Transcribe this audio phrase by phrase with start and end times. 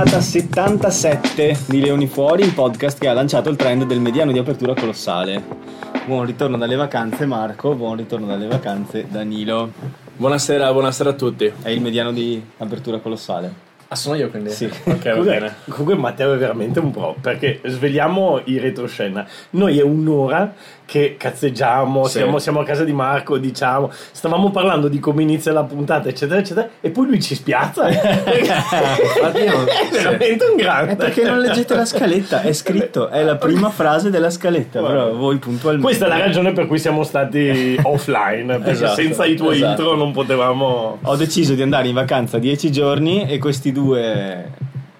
[0.00, 4.38] puntata 77 di Leoni Fuori, il podcast che ha lanciato il trend del mediano di
[4.38, 5.42] apertura colossale.
[6.06, 9.70] Buon ritorno dalle vacanze Marco, buon ritorno dalle vacanze Danilo.
[10.16, 11.52] Buonasera, buonasera a tutti.
[11.60, 13.52] È il mediano di apertura colossale.
[13.88, 14.50] Ah, sono io quindi?
[14.50, 14.70] Sì.
[14.84, 15.54] Ok, va bene.
[15.68, 19.26] comunque Matteo è veramente un pro perché svegliamo i retroscena.
[19.50, 20.54] Noi è un'ora
[20.90, 22.18] che cazzeggiamo, Sì.
[22.18, 26.40] siamo, siamo a casa di Marco, diciamo, stavamo parlando di come inizia la puntata, eccetera,
[26.40, 27.86] eccetera, e poi lui ci spiazza.
[27.86, 27.94] È
[29.92, 30.92] veramente un grande.
[30.92, 35.12] È perché non leggete la scaletta, è scritto, è la prima frase della scaletta, però
[35.14, 35.86] voi puntualmente...
[35.86, 39.82] Questa è la ragione per cui siamo stati offline, perché Esatto, senza i tuoi esatto.
[39.82, 40.98] intro non potevamo...
[41.02, 44.50] Ho deciso di andare in vacanza 10 giorni e questi due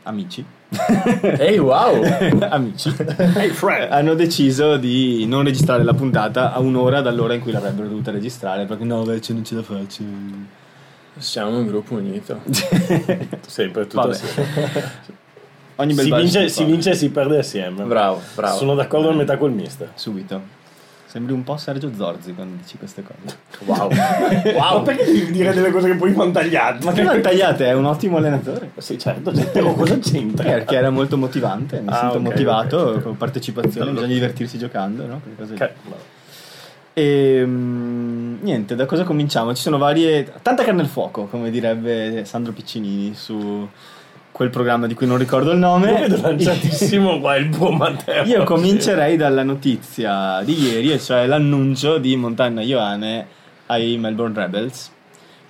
[0.05, 0.45] amici,
[1.39, 2.01] Ehi, wow!
[2.49, 2.95] amici,
[3.35, 3.53] Hey
[3.89, 8.67] hanno deciso di non registrare la puntata a un'ora dall'ora in cui l'avrebbero dovuta registrare
[8.67, 10.03] perché no, invece non ce la faccio.
[11.19, 12.41] Siamo un gruppo unito.
[13.47, 14.11] Sempre tutto Vabbè.
[14.13, 15.19] assieme.
[15.77, 17.85] Ogni bel Si vince, si vince e si perde assieme.
[17.85, 18.57] Bravo, bravo.
[18.57, 19.91] Sono d'accordo a metà col mister.
[19.95, 20.59] Subito.
[21.11, 23.37] Sembri un po' Sergio Zorzi quando dici queste cose.
[23.67, 23.91] Wow.
[24.57, 26.83] Ma perché devi dire delle cose che poi vanno tagliate?
[26.85, 28.71] Ma che non tagliate, è un ottimo allenatore.
[28.79, 30.49] Sì, certo, però cosa c'entra?
[30.49, 33.03] Perché era molto motivante, mi Ah, sento ok, motivato, ok.
[33.03, 35.21] con partecipazione, bisogna divertirsi giocando, no?
[35.21, 35.59] Quelle cose lì.
[35.59, 35.71] Ca-
[36.95, 39.55] E mm, niente, da cosa cominciamo?
[39.55, 40.33] Ci sono varie.
[40.43, 43.69] tanta carne al fuoco, come direbbe Sandro Piccinini su
[44.41, 45.91] quel programma di cui non ricordo il nome.
[45.93, 48.25] Lo vedo lanciatissimo qua il buon Matteo.
[48.25, 53.27] Io comincerei dalla notizia di ieri, e cioè l'annuncio di Montana Ioane
[53.67, 54.91] ai Melbourne Rebels,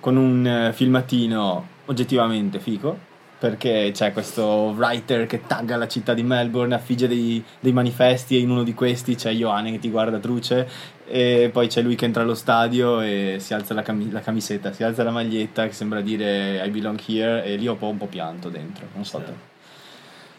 [0.01, 2.97] con un eh, filmatino oggettivamente fico,
[3.39, 8.39] perché c'è questo writer che tagga la città di Melbourne, affigge dei, dei manifesti e
[8.39, 10.67] in uno di questi c'è Ioane che ti guarda truce
[11.11, 14.71] e poi c'è lui che entra allo stadio e si alza la, cami- la camiseta,
[14.71, 17.87] si alza la maglietta che sembra dire I belong here e lì ho un po',
[17.87, 19.33] un po' pianto dentro, non so te.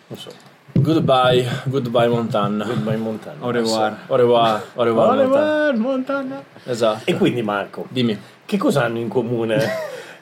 [0.08, 0.30] Non so.
[0.74, 2.64] Goodbye, goodbye Montana.
[2.64, 3.44] Goodbye Montana.
[3.44, 3.96] Au revoir.
[4.06, 5.66] Au revoir, au revoir, Au Montana.
[5.70, 6.42] revoir, Montana.
[6.64, 7.02] Esatto.
[7.10, 8.18] E quindi Marco, Dimmi.
[8.46, 9.58] che cosa hanno in comune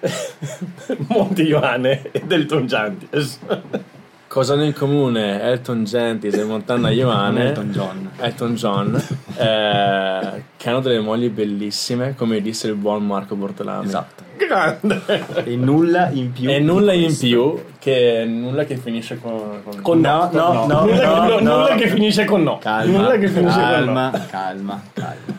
[1.09, 3.39] Monte Ioane e Delton Giantis?
[4.31, 7.47] Cosa hanno in comune Elton Gentis e Montana Ioane?
[7.49, 8.11] Elton John.
[8.17, 8.95] Elton John,
[9.37, 13.87] eh, che hanno delle mogli bellissime, come disse il buon Marco Bortolami.
[13.87, 14.23] Esatto.
[14.37, 15.03] Grande!
[15.45, 16.49] E nulla in più.
[16.49, 19.63] E nulla in più, che nulla che finisce con...
[19.65, 21.57] con- Con No, no, no, nulla, no, che, no.
[21.57, 22.59] nulla che finisce con no.
[22.59, 24.27] Calma, nulla che finisce calma, con no.
[24.31, 25.39] calma, calma.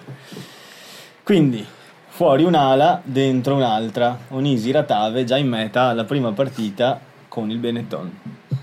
[1.23, 1.65] Quindi,
[2.09, 4.17] fuori un'ala, dentro un'altra.
[4.31, 6.99] Onisi Ratave già in meta alla prima partita
[7.29, 8.11] con il Benetton.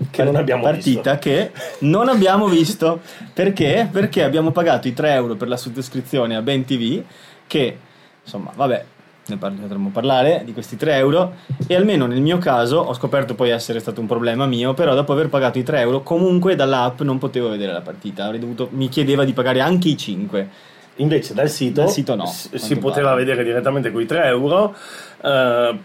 [0.09, 3.01] Che non abbiamo partita che non abbiamo visto.
[3.33, 3.87] Perché?
[3.91, 7.01] Perché abbiamo pagato i 3 euro per la sottoscrizione a Ben TV
[7.47, 7.77] che,
[8.23, 8.85] insomma, vabbè,
[9.27, 11.33] ne potremmo parlare di questi 3 euro
[11.67, 15.11] e almeno nel mio caso ho scoperto poi essere stato un problema mio, però dopo
[15.11, 18.89] aver pagato i 3 euro comunque dall'app non potevo vedere la partita, avrei dovuto, mi
[18.89, 20.49] chiedeva di pagare anche i 5.
[20.95, 23.23] Invece dal sito, Dal sito no, si, poteva pare.
[23.23, 24.75] vedere direttamente quei 3 euro,
[25.23, 25.77] eh,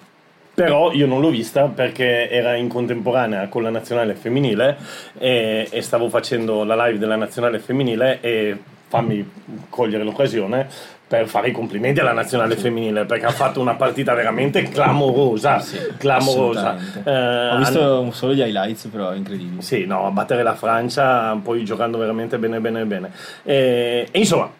[0.54, 4.76] però io non l'ho vista perché era in contemporanea con la nazionale femminile
[5.18, 8.56] e, e stavo facendo la live della nazionale femminile e
[8.88, 9.28] fammi
[9.68, 10.66] cogliere l'occasione
[11.06, 15.62] per fare i complimenti alla nazionale femminile perché ha fatto una partita veramente clamorosa,
[15.98, 16.74] clamorosa.
[16.76, 17.02] Assolutamente.
[17.04, 19.60] Eh, Ho hanno- visto solo gli highlights, però incredibili.
[19.62, 23.10] sì, no, a battere la Francia, poi giocando veramente bene, bene, bene.
[23.42, 24.50] E, e insomma,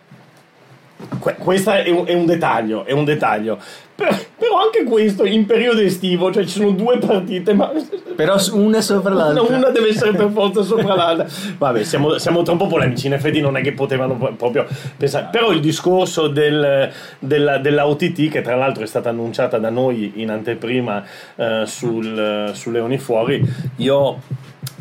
[1.18, 3.58] que- questo è un, è un dettaglio, è un dettaglio.
[3.94, 7.70] Per- però anche questo in periodo estivo, cioè ci sono due partite, ma
[8.16, 9.42] Però una sopra l'altra.
[9.42, 11.26] una, una deve essere per forza sopra l'altra.
[11.56, 13.06] Vabbè, siamo, siamo troppo polemici.
[13.06, 14.66] In effetti, non è che potevano pro- proprio
[14.96, 15.28] pensare.
[15.30, 20.12] Però il discorso del, della, della OTT, che tra l'altro è stata annunciata da noi
[20.16, 21.04] in anteprima
[21.36, 23.42] eh, sul, su Leoni Fuori,
[23.76, 24.18] io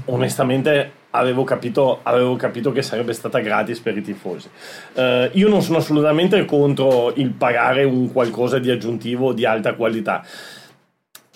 [0.06, 1.02] onestamente.
[1.16, 4.50] Avevo capito, avevo capito che sarebbe stata gratis per i tifosi.
[4.94, 10.24] Eh, io non sono assolutamente contro il pagare un qualcosa di aggiuntivo di alta qualità.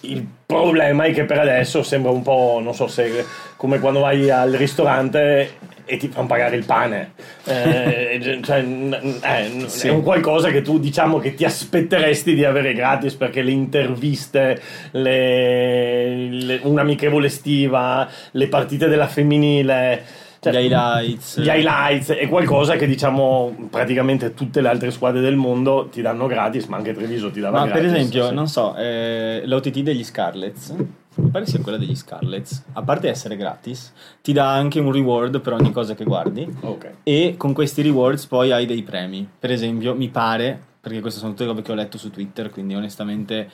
[0.01, 3.25] Il problema è che per adesso sembra un po', non so se
[3.55, 7.13] come quando vai al ristorante e ti fanno pagare il pane.
[7.45, 9.87] Eh, cioè, eh, Sì.
[9.87, 14.61] È un qualcosa che tu diciamo che ti aspetteresti di avere gratis perché le interviste,
[14.91, 20.03] le- le- un'amichevole estiva, le partite della femminile.
[20.39, 21.39] cioè, Gli highlights.
[21.39, 26.27] gli highlights è qualcosa che diciamo praticamente tutte le altre squadre del mondo ti danno
[26.27, 27.81] gratis, ma anche Treviso ti dava Ma gratis.
[27.83, 28.33] per esempio, sì.
[28.35, 30.75] non so, eh, l'OTT degli Scarlets,
[31.17, 33.91] mi pare sia quella degli Scarlets, a parte essere gratis,
[34.21, 36.91] ti dà anche un reward per ogni cosa che guardi Ok.
[37.03, 39.27] e con questi rewards poi hai dei premi.
[39.39, 42.75] Per esempio, mi pare, perché queste sono tutte robe che ho letto su Twitter, quindi
[42.75, 43.49] onestamente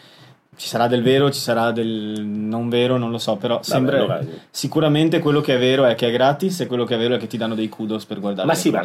[0.56, 4.22] ci sarà del vero, ci sarà del non vero, non lo so, però sembra allora
[4.22, 4.30] sì.
[4.50, 7.18] sicuramente quello che è vero è che è gratis e quello che è vero è
[7.18, 8.84] che ti danno dei kudos per guardare Ma sì, ma,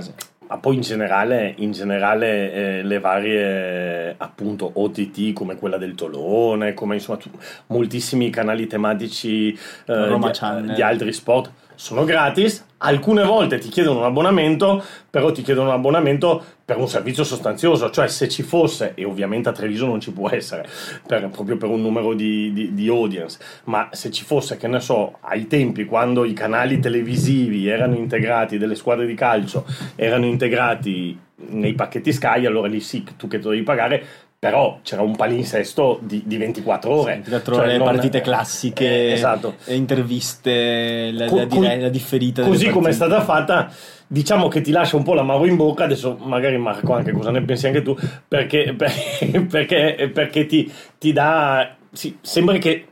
[0.48, 6.74] ma poi in generale, in generale eh, le varie appunto OTT come quella del Tolone,
[6.74, 7.30] come insomma tu-
[7.66, 9.48] moltissimi canali tematici
[9.86, 12.64] eh, di, di altri sport sono gratis.
[12.78, 17.88] Alcune volte ti chiedono un abbonamento, però ti chiedono un abbonamento per un servizio sostanzioso,
[17.88, 20.68] cioè se ci fosse, e ovviamente a Treviso non ci può essere,
[21.06, 24.78] per- proprio per un numero di, di- di audience, ma se ci fosse, che ne
[24.78, 31.18] so, ai tempi quando i canali televisivi erano integrati, delle squadre di calcio erano integrati
[31.36, 34.04] nei pacchetti Sky, allora lì sì, tu che dovevi pagare,
[34.38, 37.12] però c'era un palinsesto di, di 24 ore.
[37.14, 39.54] 24 Cioè, ore, non- partite classiche, eh, esatto.
[39.68, 42.42] interviste, la, la, la differita.
[42.42, 43.72] Così come è stata fatta,
[44.08, 45.84] diciamo che ti lascia un po' l'amaro in bocca.
[45.84, 47.96] Adesso, magari, Marco, anche cosa ne pensi anche tu?
[48.26, 51.76] Perché, per- perché, perché ti, ti dà.
[51.92, 52.87] Sì, sembra che.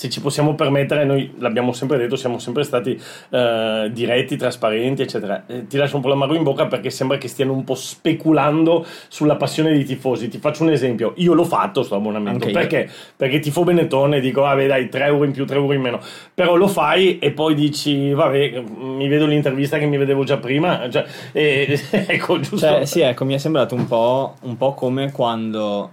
[0.00, 2.98] Se ci possiamo permettere, noi l'abbiamo sempre detto, siamo sempre stati
[3.28, 5.44] eh, diretti, trasparenti, eccetera.
[5.46, 8.86] Eh, ti lascia un po' l'amaro in bocca perché sembra che stiano un po' speculando
[9.08, 10.28] sulla passione dei tifosi.
[10.28, 12.52] Ti faccio un esempio: io l'ho fatto sto abbonamento io.
[12.54, 12.88] perché?
[13.14, 16.00] Perché tifo Benetton e dico, vabbè, dai, 3 euro in più, 3 euro in meno.
[16.32, 20.88] Però lo fai e poi dici, vabbè, mi vedo l'intervista che mi vedevo già prima.
[20.88, 22.56] Cioè, e- ecco, giusto.
[22.56, 25.90] Cioè, sì, ecco, mi è sembrato un po', un po' come quando,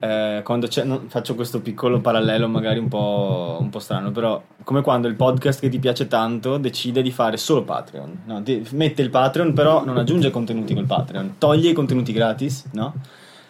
[0.00, 4.40] eh, quando c'è, non- faccio questo piccolo parallelo magari un po', un po' strano, però
[4.64, 8.42] come quando il podcast che ti piace tanto decide di fare solo Patreon, no?
[8.42, 12.94] Ti- mette il Patreon però non aggiunge contenuti col Patreon, toglie i contenuti gratis, no?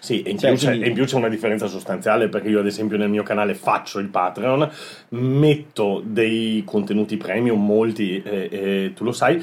[0.00, 2.60] Sì, e in, Cioè, più c'è, quindi- in più c'è una differenza sostanziale perché io
[2.60, 4.70] ad esempio nel mio canale faccio il Patreon,
[5.10, 9.42] metto dei contenuti premium, molti, eh, eh, tu lo sai,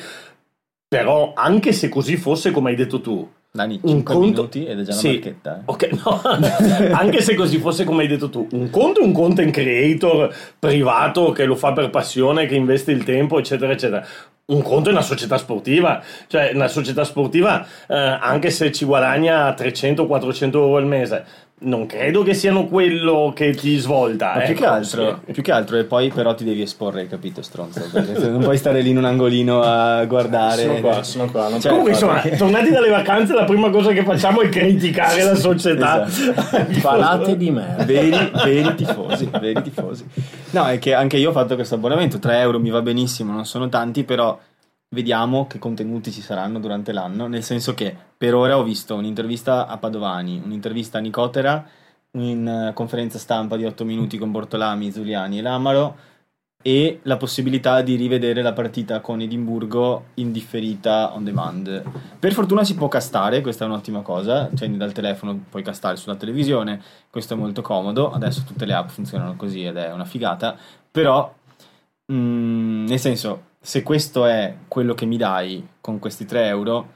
[0.87, 4.29] però anche se così fosse come hai detto tu, Dani, un 5 conto...
[4.29, 5.07] minuti ed è già una Sì.
[5.13, 5.57] marchetta.
[5.57, 5.61] eh.
[5.65, 6.21] Ok, no,
[6.93, 11.31] anche se così fosse come hai detto tu, un conto è un content creator privato
[11.31, 14.05] che lo fa per passione, che investe il tempo, eccetera, eccetera.
[14.47, 19.51] Un conto è una società sportiva, cioè una società sportiva, eh, anche se ci guadagna
[19.55, 21.25] 300-400 euro al mese,
[21.57, 24.33] non credo che siano quello che ti svolta.
[24.35, 27.41] Ma più, ecco, che altro, più che altro, e poi però ti devi esporre, capito,
[27.41, 27.81] stronzo?
[28.29, 30.63] Non puoi stare lì in un angolino a guardare.
[30.63, 31.47] Sono qua, sono qua.
[31.47, 35.35] Non Cioè, Comunque, insomma, tornati dalle vacanze, la prima cosa che facciamo è criticare la
[35.35, 36.05] società.
[36.81, 37.77] Parlate di me.
[37.85, 40.05] Veri, veri tifosi, veri tifosi.
[40.51, 43.45] No, è che anche io ho fatto questo abbonamento, 3 euro mi va benissimo, non
[43.45, 44.37] sono tanti, però
[44.89, 49.67] vediamo che contenuti ci saranno durante l'anno, nel senso che per ora ho visto un'intervista
[49.67, 51.67] a Padovani, un'intervista a Nicotera,
[52.11, 55.97] una conferenza stampa di 8 minuti con Bortolami, Zuliani e Lamaro
[56.67, 61.83] e la possibilità di rivedere la partita con Edimburgo in differita on demand.
[62.17, 66.15] Per fortuna si può castare, questa è un'ottima cosa, cioè dal telefono puoi castare sulla
[66.15, 66.81] televisione,
[67.11, 70.57] questo è molto comodo, adesso tutte le app funzionano così ed è una figata,
[70.89, 71.31] però
[72.11, 76.87] mm, nel senso, se questo è quello che mi dai con questi 3 euro,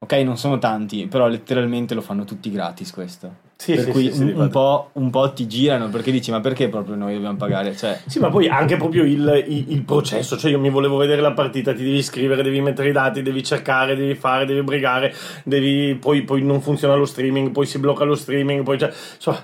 [0.00, 3.42] ok non sono tanti, però letteralmente lo fanno tutti gratis questo.
[3.56, 6.40] Sì, per sì, cui sì, un, un po', un po' ti girano perché dici ma
[6.40, 7.74] perché proprio noi dobbiamo pagare?
[7.74, 11.22] Cioè, Sì, ma poi anche proprio il, il- il processo, cioè io mi volevo vedere
[11.22, 15.14] la partita, ti devi scrivere, devi mettere i dati, devi cercare, devi fare, devi brigare,
[15.44, 18.92] devi, poi, poi non funziona lo streaming, poi si blocca lo streaming, poi c'è...
[19.14, 19.42] insomma,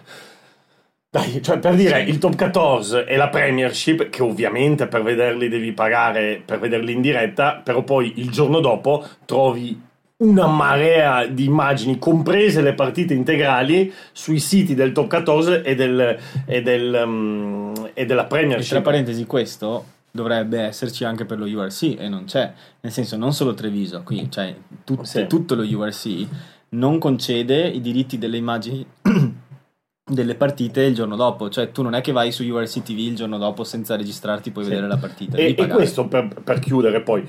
[1.11, 5.73] dai, cioè per dire, il top 14 e la Premiership, che ovviamente per vederli devi
[5.73, 9.89] pagare, per vederli in diretta, però poi il giorno dopo trovi
[10.19, 16.17] una marea di immagini, comprese le partite integrali, sui siti del top 14 e, del,
[16.47, 18.83] e, del, um, e della E tra Premiership.
[18.83, 22.53] parentesi, questo dovrebbe esserci anche per lo URC e non c'è.
[22.81, 25.27] Nel senso, non solo Treviso, qui cioè tut- Sì.
[25.27, 26.27] tutto lo URC
[26.71, 28.87] non concede i diritti delle immagini
[30.11, 31.49] delle partite il giorno dopo.
[31.49, 34.65] Cioè, tu non è che vai su URC TV il giorno dopo senza registrarti puoi
[34.65, 34.71] Sì.
[34.71, 35.37] vedere la partita.
[35.37, 37.27] E, e questo per, per chiudere poi.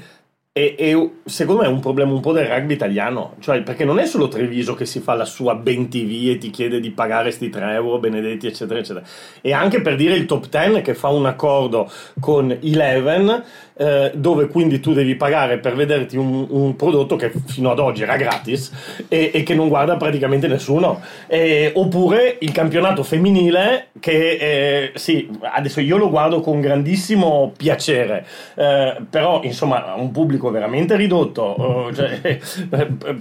[0.53, 3.99] E, e secondo me è un problema un po' del rugby italiano, cioè perché non
[3.99, 7.31] è solo Treviso che si fa la sua ben TV e ti chiede di pagare
[7.31, 9.05] sti 3 euro, benedetti, eccetera, eccetera.
[9.39, 13.43] E anche per dire il top 10 che fa un accordo con Eleven,
[13.81, 18.03] eh, dove quindi tu devi pagare per vederti un, un prodotto che fino ad oggi
[18.03, 18.71] era gratis
[19.07, 21.01] e, e che non guarda praticamente nessuno.
[21.25, 28.23] E- oppure il campionato femminile che eh, sì, adesso io lo guardo con grandissimo piacere,
[28.53, 31.89] eh, però insomma un pubblico veramente ridotto.
[31.89, 33.15] eh, cioè, eh, eh,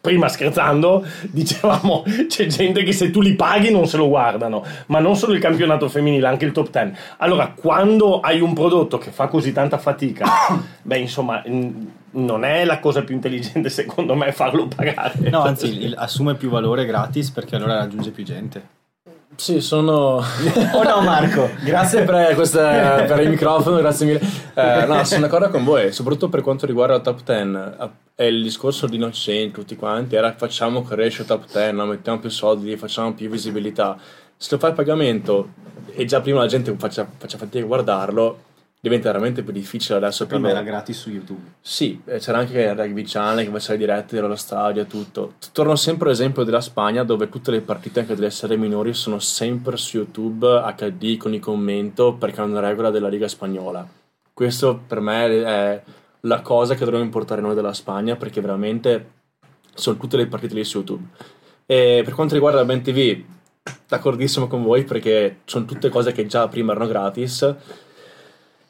[0.00, 4.98] Prima scherzando, dicevamo c'è gente che se tu li paghi non se lo guardano, ma
[4.98, 6.92] non solo il campionato femminile, anche il top 10.
[7.18, 10.26] Allora, quando hai un prodotto che fa così tanta fatica,
[10.82, 11.42] beh, insomma,
[12.10, 15.28] non è la cosa più intelligente secondo me farlo pagare.
[15.28, 18.76] No, anzi, assume più valore gratis perché allora raggiunge più gente.
[19.38, 20.20] Sì, sono...
[20.72, 21.48] O no, Marco?
[21.64, 24.20] grazie per, questa, per il microfono, grazie mille.
[24.52, 27.92] Eh, no, sono d'accordo con voi, soprattutto per quanto riguarda la top 10.
[28.16, 31.86] E il discorso di Innocenti, tutti quanti, era facciamo crescere top 10, no?
[31.86, 33.96] mettiamo più soldi, facciamo più visibilità.
[34.36, 35.50] Se lo fai a pagamento
[35.92, 38.38] e già prima la gente faccia, faccia fatica a guardarlo,
[38.80, 40.70] diventa veramente più difficile adesso per Prima era loro.
[40.70, 41.40] gratis su YouTube.
[41.60, 45.34] Sì, eh, c'era anche il Rugby Channel che faceva le dirette dello stadio e tutto.
[45.52, 49.76] Torno sempre all'esempio della Spagna dove tutte le partite anche delle serie minori sono sempre
[49.76, 53.86] su YouTube HD con i commento perché è una regola della Liga Spagnola.
[54.32, 55.82] Questo per me è
[56.22, 59.10] la cosa che dovremmo importare noi dalla Spagna perché veramente
[59.74, 61.04] sono tutte le partite lì su YouTube.
[61.66, 63.20] E per quanto riguarda Ben TV,
[63.88, 67.54] d'accordissimo con voi perché sono tutte cose che già prima erano gratis.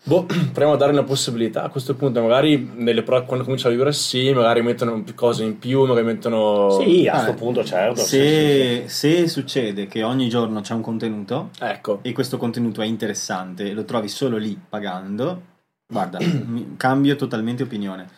[0.08, 3.70] Boh, proviamo a dare una possibilità a questo punto, magari nelle pro- quando comincia a
[3.70, 6.70] vivere sì, magari mettono cose in più, magari mettono...
[6.80, 8.00] Sì, a questo punto, certo.
[8.00, 12.86] sì, Se, se succede che ogni giorno c'è un contenuto Ecco, e questo contenuto è
[12.86, 15.42] interessante e lo trovi solo lì pagando,
[15.86, 16.18] guarda,
[16.78, 18.08] cambio totalmente opinione.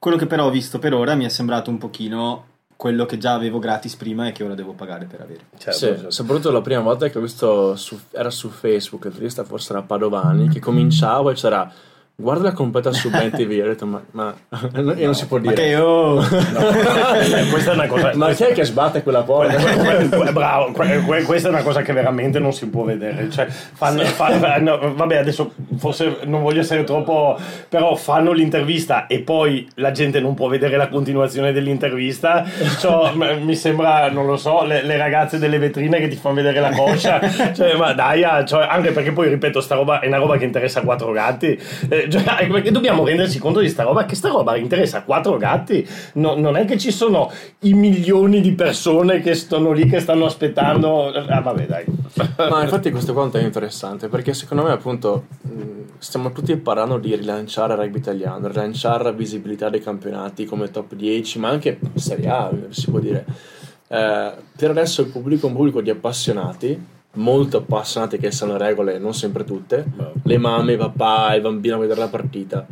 [0.00, 2.44] Quello che però ho visto per ora mi è sembrato un pochino
[2.76, 5.46] quello che già avevo gratis prima e che ora devo pagare per avere.
[5.56, 6.10] certo, sì, certo.
[6.10, 9.82] soprattutto la prima volta che ho visto, su- era su Facebook, il turista forse era
[9.82, 11.72] Padovani, che cominciava e c'era
[12.18, 14.34] guarda la completa su Ben TV, ho detto ma, ma
[14.74, 15.54] e non si può Ma dire.
[15.54, 16.22] che oh!
[16.22, 18.12] Eh, questa è una cosa.
[18.14, 19.54] Ma chi è che sbatte quella porta?
[19.56, 23.28] Que- que- Bravo, que- que- questa è una cosa che veramente non si può vedere.
[23.30, 29.20] Cioè, fanno, fa- no, vabbè, adesso forse non voglio essere troppo, però fanno l'intervista e
[29.20, 32.44] poi la gente non può vedere la continuazione dell'intervista.
[32.78, 36.60] Cioè, mi sembra, non lo so, le, le ragazze delle vetrine che ti fanno vedere
[36.60, 37.20] la coscia.
[37.56, 40.44] Cioè, ma dai, ah, cioè, anche perché poi, ripeto, sta roba è una roba che
[40.44, 41.58] interessa a quattro gatti.
[41.88, 45.36] Eh, cioè, perché dobbiamo renderci conto di sta roba, che sta roba interessa a quattro
[45.36, 45.86] gatti.
[46.14, 50.26] No- non è che ci sono i milioni di persone che stanno lì, che stanno
[50.26, 51.08] aspettando.
[51.08, 51.84] Ah, vabbè, dai.
[52.48, 55.26] Ma infatti questo quanto è interessante perché secondo me appunto
[55.98, 60.94] stiamo tutti parlando di rilanciare il rugby italiano, rilanciare la visibilità dei campionati come top
[60.94, 63.24] 10, ma anche Serie A, si può dire.
[63.88, 66.84] Eh, per adesso il pubblico è un pubblico di appassionati,
[67.16, 69.84] molto appassionati che sanno le regole, non sempre tutte,
[70.22, 72.66] le mamme, i papà, i bambini a vedere la partita.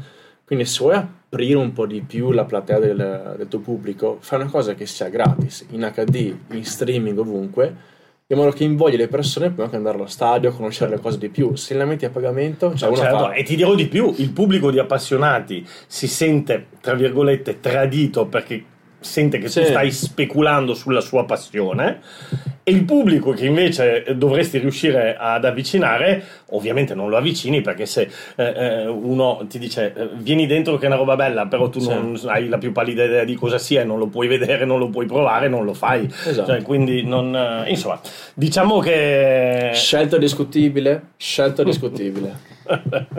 [0.45, 4.41] Quindi se vuoi aprire un po' di più la platea del, del tuo pubblico, fai
[4.41, 7.93] una cosa che sia gratis, in HD, in streaming, ovunque,
[8.27, 11.29] in modo che invogli le persone poi anche andare allo stadio, conoscere le cose di
[11.29, 11.55] più.
[11.57, 13.33] Se la metti a pagamento, cioè uno Certo.
[13.33, 18.65] E ti dirò di più: il pubblico di appassionati si sente, tra virgolette, tradito perché
[19.05, 19.61] sente che Sì.
[19.61, 22.01] tu stai speculando sulla sua passione.
[22.67, 28.09] E il pubblico che invece dovresti riuscire ad avvicinare, ovviamente non lo avvicini perché se
[28.37, 31.81] eh, eh, uno ti dice eh, vieni dentro che è una roba bella, però tu
[31.81, 31.89] Sì.
[31.91, 34.79] non hai la più pallida idea di cosa sia, e non lo puoi vedere, non
[34.79, 36.07] lo puoi provare, non lo fai.
[36.07, 36.53] Esatto.
[36.53, 38.01] Cioè, quindi non, eh, insomma,
[38.33, 42.53] diciamo che Scelta discutibile, scelta discutibile.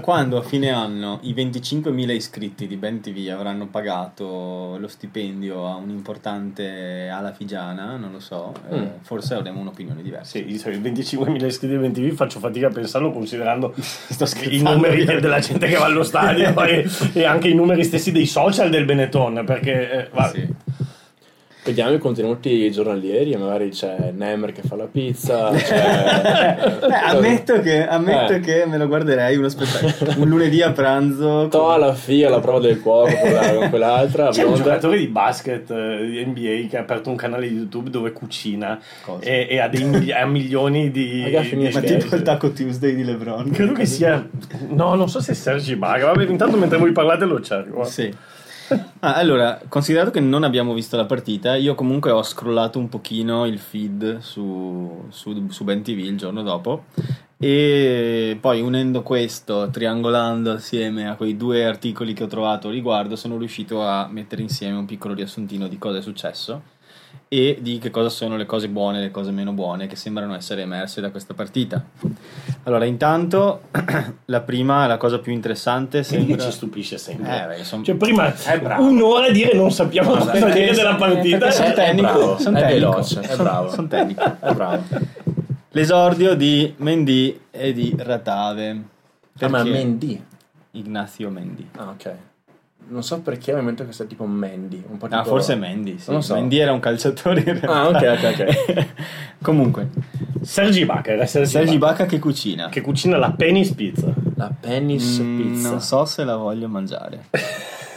[0.02, 5.76] Quando a fine anno i 25.000 iscritti di Ben TV avranno pagato lo stipendio a
[5.76, 8.86] un importante ala figiana, non lo so, eh, Mm.
[9.02, 10.38] forse avremo un'opinione diversa.
[10.38, 13.74] Sì, i 25.000 iscritti di TV faccio fatica a pensarlo considerando
[14.50, 18.12] i numeri de- della gente che va allo stadio e, e anche i numeri stessi
[18.12, 20.48] dei social del Benetton perché eh, va- Sì.
[21.66, 26.74] Vediamo i contenuti giornalieri, e magari c'è Nemer che fa la pizza, c'è...
[26.86, 28.40] Eh, ammetto che, ammetto Eh.
[28.40, 30.14] che me lo guarderei uno spettacolo.
[30.22, 31.48] Un lunedì a pranzo.
[31.50, 35.08] To alla fia la prova del cuoco con, la- con quell'altra, c'è un giocatore di
[35.08, 38.80] basket eh, di NBA che ha aperto un canale di YouTube dove cucina
[39.20, 41.70] e, e ha, dei mili- ha milioni di, Raga, di-.
[41.74, 43.50] Ma tipo il Taco Tuesday di LeBron.
[43.50, 44.24] credo che sia
[44.70, 47.84] no non so se è Sergi Baga vabbè intanto mentre voi parlate lo cerco.
[47.86, 48.14] Sì.
[49.00, 53.46] Ah, allora, considerato che non abbiamo visto la partita, io comunque ho scrollato un pochino
[53.46, 56.86] il feed su, su, su Ben TV il giorno dopo.
[57.38, 63.38] E poi unendo questo, triangolando assieme a quei due articoli che ho trovato riguardo, sono
[63.38, 66.74] riuscito a mettere insieme un piccolo riassuntino di cosa è successo
[67.28, 70.36] e di che cosa sono le cose buone e le cose meno buone che sembrano
[70.36, 71.84] essere emerse da questa partita.
[72.64, 73.64] Allora, intanto,
[74.26, 76.38] la prima, la cosa più interessante sembra...
[76.44, 78.34] ci stupisce sempre Eh, perché son- cioè prima
[78.78, 82.38] un'ora a dire non sappiamo Guarda, cosa perché- dire della partita perché sono È tecnico,
[82.40, 83.70] sono tecnico, veloce, è bravo.
[83.72, 84.38] sono tecnico.
[84.40, 84.84] È bravo.
[85.72, 88.70] L'esordio di Mendy e di Ratave.
[89.40, 90.24] Ah, ma Perché- Mendy.
[90.72, 91.68] Ignazio Mendy.
[91.78, 92.12] Ah, ok.
[92.88, 94.84] Non so perché mi metto che sia tipo Mandy.
[94.88, 95.24] Un po' Ah, tipo...
[95.30, 96.12] forse Mendy, sì.
[96.12, 96.36] Non so.
[96.36, 97.68] Mendy era un calciatore in realtà.
[97.72, 98.88] Ah, ok, ok,
[99.42, 99.90] Comunque,
[100.42, 102.70] Sergi Baca era Sergi, Sergi Bacca che cucina.
[102.70, 105.70] che cucina la Penny's Pizza La Penny's Mm, Pizza.
[105.70, 107.26] Non so se la voglio mangiare.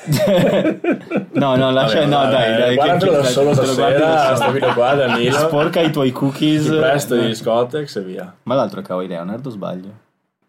[1.32, 2.74] no, no, lascia, Vabbè, no, vabbè, dai, dai.
[2.74, 4.36] guardatelo da solo stasera, solo.
[4.36, 5.36] sto video qua, Danilo.
[5.38, 6.64] Sporca i tuoi cookies.
[6.64, 8.34] Ti presto di Scottex e via.
[8.44, 9.90] Ma l'altro è Kawhi Leonard o sbaglio?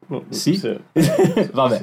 [0.07, 0.59] No, Sì?
[1.51, 1.81] Vabbè.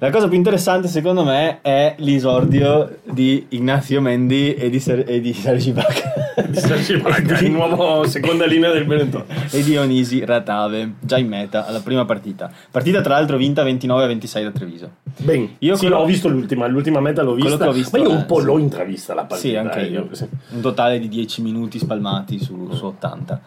[0.00, 5.20] La cosa più interessante secondo me è l'esordio di Ignazio Mendi e di, Ser- e
[5.20, 6.12] di Sergi Ibaka.
[6.46, 9.24] Di Sergi Ibaka, il nuovo seconda linea del Benetton.
[9.50, 12.48] e Dionisi Ratave, già in meta alla prima partita.
[12.70, 14.90] Partita tra l'altro vinta 29 a 26 da Treviso.
[15.16, 18.12] Ben, Io sì, quello- l'ho visto l'ultima, l'ultima meta l'ho vista, ho visto ma io
[18.12, 18.44] un po' sì.
[18.46, 19.48] l'ho intravista la partita.
[19.48, 20.08] Sì, anche eh, io.
[20.12, 20.28] sì.
[20.50, 23.40] Un totale di 10 minuti spalmati su, su 80.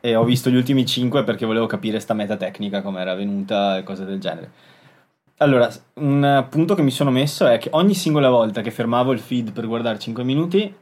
[0.00, 3.76] E ho visto gli ultimi 5 perché volevo capire sta meta tecnica, come era venuta
[3.76, 4.50] e cose del genere.
[5.42, 9.18] Allora, un punto che mi sono messo è che ogni singola volta che fermavo il
[9.18, 10.72] feed per guardare 5 minuti,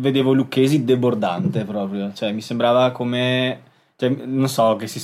[0.00, 2.10] vedevo Lucchesi debordante proprio.
[2.14, 3.60] Cioè, mi sembrava come.
[3.96, 4.98] Cioè, non so, che si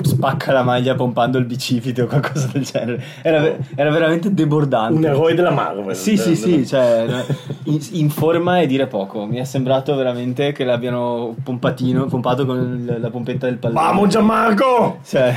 [0.00, 3.02] spacca la maglia pompando il bicipite o qualcosa del genere.
[3.22, 4.98] Era, era veramente debordante.
[4.98, 5.96] Un eroe della Marvel.
[5.96, 7.24] Sì, sì, sì, cioè,
[7.64, 9.26] in, in forma e dire poco.
[9.26, 13.80] Mi è sembrato veramente che l'abbiano pompatino, pompato con la pompetta del pallone.
[13.80, 15.00] Vamo Gianmarco!
[15.04, 15.36] Cioè,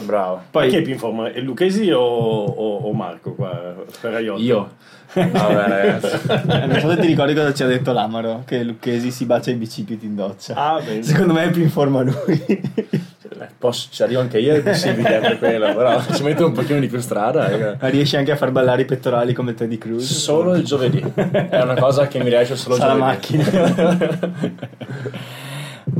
[0.00, 0.42] Bravo.
[0.50, 1.32] poi Chi è più in forma?
[1.32, 3.74] È Lucchesi o, o- o Marco qua?
[3.88, 4.40] Ferraiotto?
[4.42, 4.70] Io.
[5.12, 5.30] Vabbè,
[5.68, 6.18] ragazzi.
[6.28, 9.50] Eh, non so se ti ricordi cosa ci ha detto Lamaro, che Lucchesi si bacia
[9.50, 10.54] i bicipiti in doccia.
[10.54, 10.82] Ah.
[11.00, 12.44] Secondo me è più in forma lui.
[12.46, 16.78] Eh, Posso, ci arrivo anche io, è possibile per quello, però ci metto un pochino
[16.80, 17.48] di più strada.
[17.50, 17.76] eh.
[17.80, 20.04] Ma riesce anche a far ballare i pettorali come Teddy Cruz.
[20.12, 21.00] Solo il giovedì.
[21.14, 23.36] È una cosa che mi riesce solo il Sa la giovedì.
[23.36, 24.26] macchina.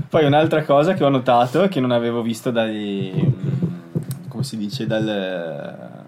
[0.08, 3.56] Poi un'altra cosa che ho notato e che non avevo visto dai.
[4.38, 4.86] Come si dice?
[4.86, 6.04] Dal.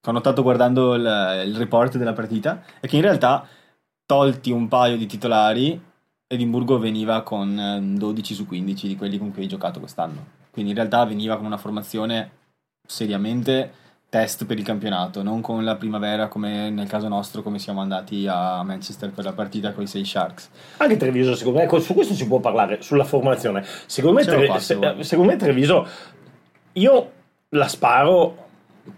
[0.00, 3.46] che ho notato guardando il, il report della partita è che in realtà,
[4.04, 5.80] tolti un paio di titolari,
[6.26, 10.42] Edimburgo veniva con eh, 12 su 15 di quelli con cui hai giocato quest'anno.
[10.50, 12.30] Quindi in realtà veniva con una formazione
[12.86, 17.80] seriamente test per il campionato, non con la primavera come nel caso nostro, come siamo
[17.80, 20.50] andati a Manchester per la partita con i 6 Sharks.
[20.76, 23.64] Anche Treviso, secondo me, su questo si può parlare, sulla formazione.
[23.86, 25.86] Secondo me, Tre- fa, se secondo me Treviso,
[26.74, 27.12] io
[27.54, 28.44] la sparo,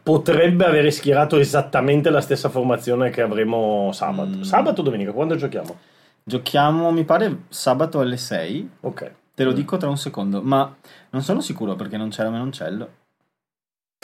[0.03, 4.39] potrebbe avere schierato esattamente la stessa formazione che avremo sabato.
[4.39, 4.43] Mm.
[4.43, 5.13] Sabato o domenica?
[5.13, 5.77] Quando giochiamo?
[6.25, 8.71] Giochiamo, mi pare, sabato alle 6.
[8.81, 9.13] Ok.
[9.35, 10.75] Te lo dico tra un secondo, ma
[11.11, 12.89] non sono sicuro perché non c'era Menoncello.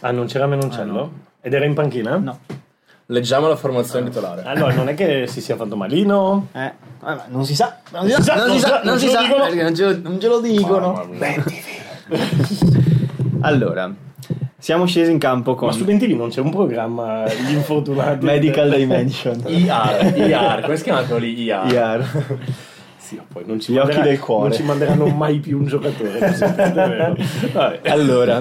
[0.03, 1.01] Ah, non c'era Menoncello?
[1.01, 1.13] Ah, no.
[1.41, 2.19] Ed era in panchina?
[2.19, 2.39] No.
[3.07, 4.43] Leggiamo la formazione titolare.
[4.43, 6.49] Allora, non è che si sia fatto malino?
[6.53, 7.79] Eh, vabbè, non si sa.
[7.91, 10.21] Non si sa, non si sa, non si ce lo sa, non ce lo, non
[10.21, 11.09] ce lo dicono.
[13.41, 13.93] Allora,
[14.63, 18.25] siamo scesi in campo con Ma su Ventivi non c'è un programma gli infortunati?
[18.25, 19.43] Medical Dimension.
[19.45, 21.43] IR, IR, come si chiama quello lì?
[21.43, 21.67] IR.
[21.67, 22.41] IR.
[22.97, 24.51] Sì, poi non ci Gli occhi del cuore.
[24.51, 27.17] Non ci manderanno mai più un giocatore.
[27.87, 28.41] Allora,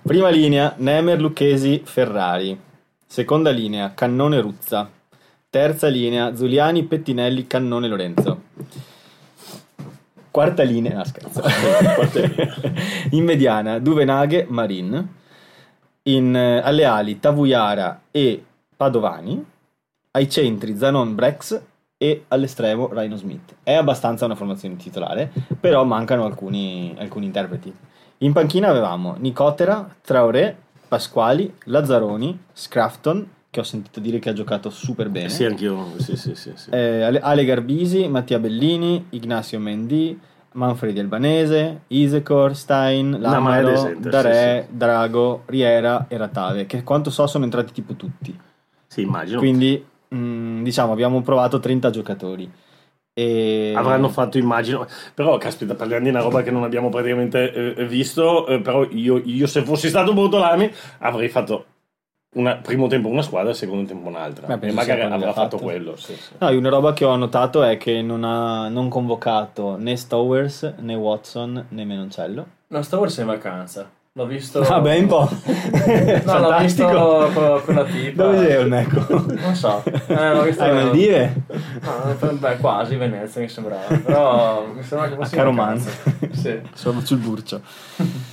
[0.00, 2.56] prima linea, Nemer, Lucchesi, Ferrari.
[3.04, 4.88] Seconda linea, Cannone, Ruzza.
[5.50, 8.42] Terza linea, Zuliani, Pettinelli, Cannone, Lorenzo.
[10.30, 11.42] Quarta linea, no scherzo.
[13.10, 15.16] In mediana, Duvenaghe, Marin.
[16.08, 18.42] In, eh, alle ali, Tavuyara e
[18.76, 19.44] Padovani.
[20.12, 21.60] Ai centri, Zanon, Brex.
[22.00, 23.56] E all'estremo, Rhino Smith.
[23.62, 27.74] È abbastanza una formazione titolare, però mancano alcuni, alcuni interpreti.
[28.18, 34.70] In panchina avevamo Nicotera, Traoré, Pasquali, Lazzaroni, Scrafton, che ho sentito dire che ha giocato
[34.70, 35.28] super bene.
[35.28, 35.92] Sì, anch'io.
[35.98, 36.52] Sì, sì, sì.
[36.54, 36.70] sì.
[36.70, 40.18] Eh, Ale- Garbisi, Mattia Bellini, Ignazio Mendy,
[40.52, 46.82] Manfredi Albanese, Isecor, Stein, No, ma è Lamaro, decente, Darè, Drago, Riera e Ratave, che
[46.82, 48.36] quanto so sono entrati tipo tutti.
[48.86, 49.38] Sì, immagino.
[49.38, 52.50] Quindi, mh, diciamo, abbiamo provato 30 giocatori.
[53.12, 53.72] E...
[53.76, 54.86] Avranno fatto, immagino.
[55.14, 58.46] Però, caspita, parliamo di una roba che non abbiamo praticamente eh, visto.
[58.46, 61.64] eh, però io, io, se fossi stato Bortolami, avrei fatto
[62.34, 64.54] una, primo tempo una squadra e secondo tempo un'altra.
[64.56, 65.58] Beh, e magari avrà fatto, fatto.
[65.58, 65.96] quello.
[65.96, 66.32] Sì, sì.
[66.38, 70.94] No, una roba che ho notato è che non ha non convocato né Stowers, né
[70.94, 72.46] Watson, né Menoncello.
[72.68, 73.90] No, Star Wars è in vacanza.
[74.12, 74.60] L'ho visto.
[74.62, 75.28] Ah, beh, un po'.
[76.24, 77.30] No, l'ho visto Fantastico.
[77.32, 78.22] con, con la tipa.
[78.24, 79.06] Dove sei, Olmeco?
[79.38, 79.82] Non so.
[79.84, 80.62] Eh, l'ho visto.
[80.62, 81.42] Ai Maldive?
[81.80, 83.96] No, beh, quasi Venezia mi sembrava.
[84.04, 85.90] Però mi sembra che fosse Caromanza.
[86.04, 86.40] vacanza.
[86.40, 86.60] Sì.
[86.74, 87.60] Sono sul burcio.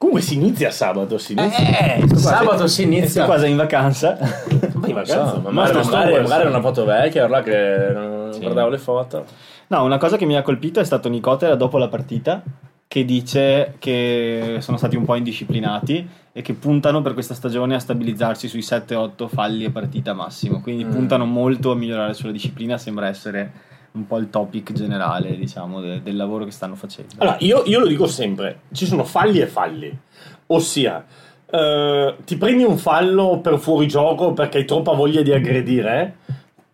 [0.00, 1.18] Comunque si inizia sabato.
[1.18, 1.96] Si inizia.
[1.96, 3.26] Eh, sabato si inizia.
[3.26, 4.16] Qua sei in vacanza.
[4.80, 5.38] Ma in Non so, vacanza.
[5.42, 8.40] ma magari, magari, magari una foto vecchia, allora che non Sì.
[8.40, 9.24] guardavo le foto.
[9.66, 12.42] No, una cosa che mi ha colpito è stato Nicotera dopo la partita
[12.88, 17.78] che dice che sono stati un po' indisciplinati e che puntano per questa stagione a
[17.78, 20.62] stabilizzarsi sui 7-8 falli a partita massimo.
[20.62, 20.90] Quindi Mm.
[20.92, 23.52] puntano molto a migliorare sulla disciplina, sembra essere
[23.92, 27.14] un po' il topic generale, diciamo, de- del lavoro che stanno facendo.
[27.18, 29.98] Allora, io, io lo dico sempre: ci sono falli e falli.
[30.46, 31.04] Ossia,
[31.50, 36.16] eh, ti prendi un fallo per fuorigioco perché hai troppa voglia di aggredire,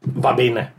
[0.00, 0.74] va bene.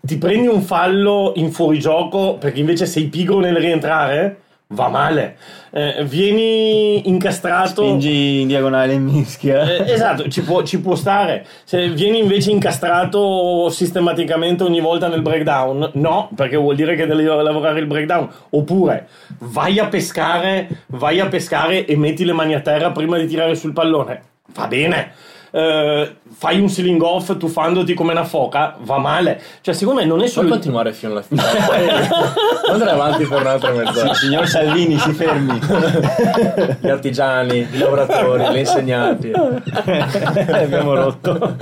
[0.00, 5.36] Ti prendi un fallo in fuorigioco perché invece sei pigro nel rientrare, va male.
[5.70, 7.82] Eh, vieni incastrato.
[7.82, 9.62] Spingi in diagonale in mischia.
[9.62, 11.46] Eh, esatto, ci può, ci può stare.
[11.64, 17.24] Se vieni invece incastrato sistematicamente ogni volta nel breakdown, no, perché vuol dire che devi
[17.24, 18.28] lavorare il breakdown.
[18.50, 23.26] Oppure vai a pescare, vai a pescare e metti le mani a terra prima di
[23.26, 24.22] tirare sul pallone.
[24.54, 25.12] Va bene.
[25.50, 29.40] Eh, fai un ceiling off tuffandoti come una foca, va male.
[29.60, 30.48] Cioè, secondo me non è Puoi solo.
[30.50, 31.42] continuare fino alla fine.
[32.62, 34.14] Puoi andare avanti per un'altra mezz'ora.
[34.14, 35.58] Signor Salvini, si fermi.
[36.80, 39.30] Gli artigiani, i lavoratori, gli insegnanti.
[40.48, 41.56] L'abbiamo rotto.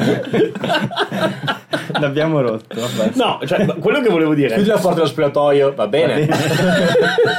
[1.99, 2.81] L'abbiamo rotto.
[2.81, 3.11] vabbè.
[3.14, 4.55] No, cioè, quello che volevo dire.
[4.55, 6.29] Chiudi la porta dello spogliatoio, va bene.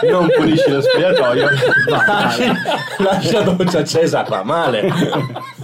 [0.10, 1.48] Non pulisci lo spogliatoio.
[1.90, 2.56] Va male.
[2.98, 4.92] Lascia la doccia accesa, va male.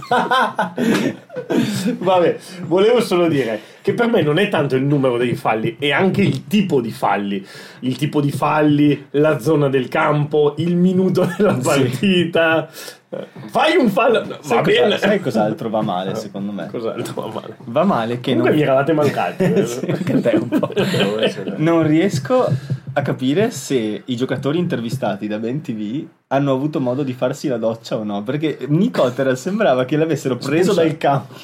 [1.98, 5.90] Vabbè, volevo solo dire che per me non è tanto il numero dei falli, è
[5.90, 7.46] anche il tipo di falli.
[7.80, 12.68] Il tipo di falli, la zona del campo, il minuto della partita.
[12.68, 12.72] Eh,
[13.46, 14.22] Fai un fallo.
[14.26, 14.98] Va Sai, cosa- bene.
[14.98, 16.68] sai cos'altro va male, secondo me?
[16.70, 17.56] Cos'altro va male?
[17.64, 19.42] Va male che non, Comunque mi eravate mancati.
[19.66, 19.94] Sì,
[21.56, 22.46] non riesco
[22.96, 27.58] a capire se i giocatori intervistati da Ben TV hanno avuto modo di farsi la
[27.58, 28.22] doccia o no.
[28.22, 30.82] Perché Nicotera sembrava che l'avessero preso Scusa.
[30.82, 31.34] dal campo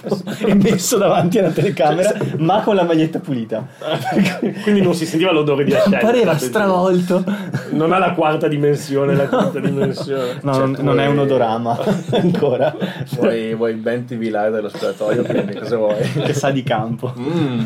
[0.45, 3.67] e messo davanti alla telecamera, ma con la maglietta pulita.
[4.63, 5.99] Quindi non si sentiva l'odore di ascella.
[5.99, 7.23] Pareva stravolto.
[7.71, 10.39] Non ha la quarta dimensione, la quinta dimensione.
[10.43, 11.19] No, Cioè, non, non è un
[11.61, 11.79] odorama
[12.13, 12.75] ancora.
[13.11, 16.01] Vuoi, vuoi TV live dello spogliatoio, quindi cosa vuoi?
[16.25, 17.13] che sa di campo.
[17.19, 17.65] Mm.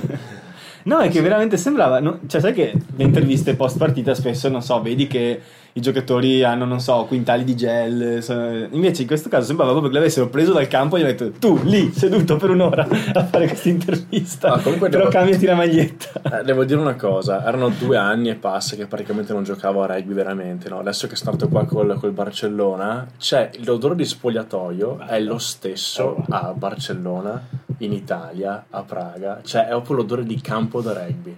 [0.85, 2.01] No, è che veramente sembrava.
[2.01, 5.41] no- cioè, sai che le interviste post partita spesso, non so, vedi che
[5.77, 8.69] i giocatori hanno, non so, quintali di gel.
[8.71, 11.33] invece in questo caso sembrava proprio che l'avessero preso dal campo e gli hanno detto
[11.33, 14.53] tu lì, seduto per un'ora a fare questa intervista.
[14.53, 16.41] Ah, comunque Però devo- cambiati la maglietta.
[16.41, 19.87] Eh, devo dire una cosa, erano due anni e passa che praticamente non giocavo a
[19.87, 20.79] rugby veramente, no?
[20.79, 26.25] Adesso che sono stato qua col, col Barcellona, c'è l'odore di spogliatoio, è lo stesso
[26.29, 31.37] a Barcellona, in Italia, a Praga, cioè è proprio l'odore di campo da rugby.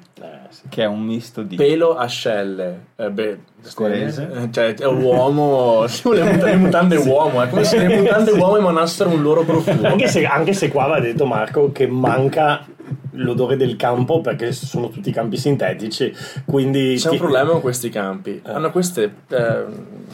[0.69, 1.57] Che è un misto di.
[1.57, 4.29] Pelo, ascelle, eh, beh, Squarese.
[4.35, 7.97] eh, cioè è un uomo, sì, le mut- le mutande uomo, è come se le
[7.97, 9.87] mutande uomo emanassero un loro profumo.
[9.89, 12.65] Anche se, anche se qua va detto Marco che manca
[13.17, 16.13] l'odore del campo perché sono tutti campi sintetici.
[16.45, 18.41] Quindi C'è un ti- problema con questi campi.
[18.45, 19.65] Hanno queste eh,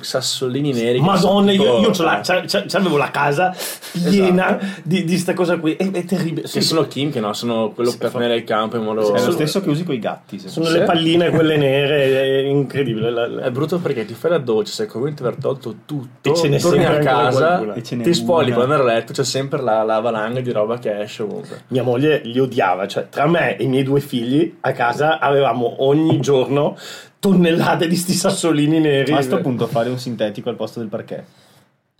[0.00, 0.98] sassolini neri.
[0.98, 3.54] che Madonna, io, io l'ha- c'è- c'è- c'avevo la casa
[3.92, 5.74] piena di, di sta cosa qui.
[5.76, 6.42] È, è terribile.
[6.42, 8.82] Che Sì, sono Kim, che no, sono quello Sì, per fa- tenere il campo in
[8.84, 9.14] modo.
[9.14, 10.38] È lo stesso che usi con i gatti.
[10.38, 10.72] se- sono Sì.
[10.78, 13.10] le palline quelle nere, è incredibile.
[13.10, 16.32] La- la- È brutto perché ti fai la doccia, sei convinto di aver tolto tutto,
[16.32, 17.74] E ce n'è torni a casa.
[17.74, 20.50] E ce n'è ti spogli poi andare a letto, c'è sempre la, la valanga di
[20.52, 21.62] roba che esce ovunque.
[21.68, 25.83] Mia moglie li odiava, cioè tra me e i miei due figli a casa avevamo
[25.83, 26.76] ogni giorno
[27.18, 29.12] tonnellate di sti sassolini neri.
[29.12, 31.24] Ma a sto punto fare un sintetico al posto del parquet.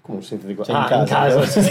[0.03, 0.65] Come un sintetico?
[0.65, 1.41] Cioè, ah, in in casa.
[1.41, 1.47] casa.
[1.47, 1.63] sì,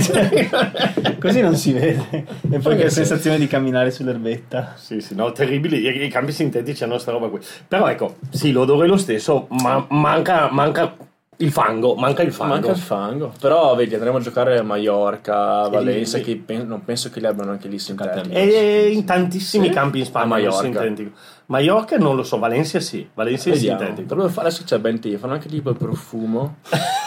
[0.00, 0.48] sì.
[1.20, 2.26] Così non si vede.
[2.50, 4.72] E poi che sensazione di camminare sull'erbetta.
[4.76, 5.86] Sì, sì, no, terribili.
[5.86, 7.38] I, i campi sintetici hanno sta roba qui.
[7.68, 10.96] Però ecco, sì, l'odore è lo stesso, ma manca, manca
[11.38, 11.94] il fango.
[11.94, 12.52] Manca il fango.
[12.54, 13.32] Manca il fango.
[13.40, 16.22] Però vedi, andremo a giocare a Mallorca, Sì, Valencia, sì.
[16.24, 18.30] che pen- non penso che li abbiano anche lì sintetici.
[18.30, 19.72] E in tantissimi Sì?
[19.72, 20.56] campi in Spagna A Mallorca.
[20.56, 21.10] il sintetico.
[21.46, 23.08] Mallorca non lo so, Valencia sì.
[23.14, 24.02] Valencia sintetico.
[24.08, 26.56] Dovrebbe fare- adesso c'è Ben T, fanno anche tipo il profumo,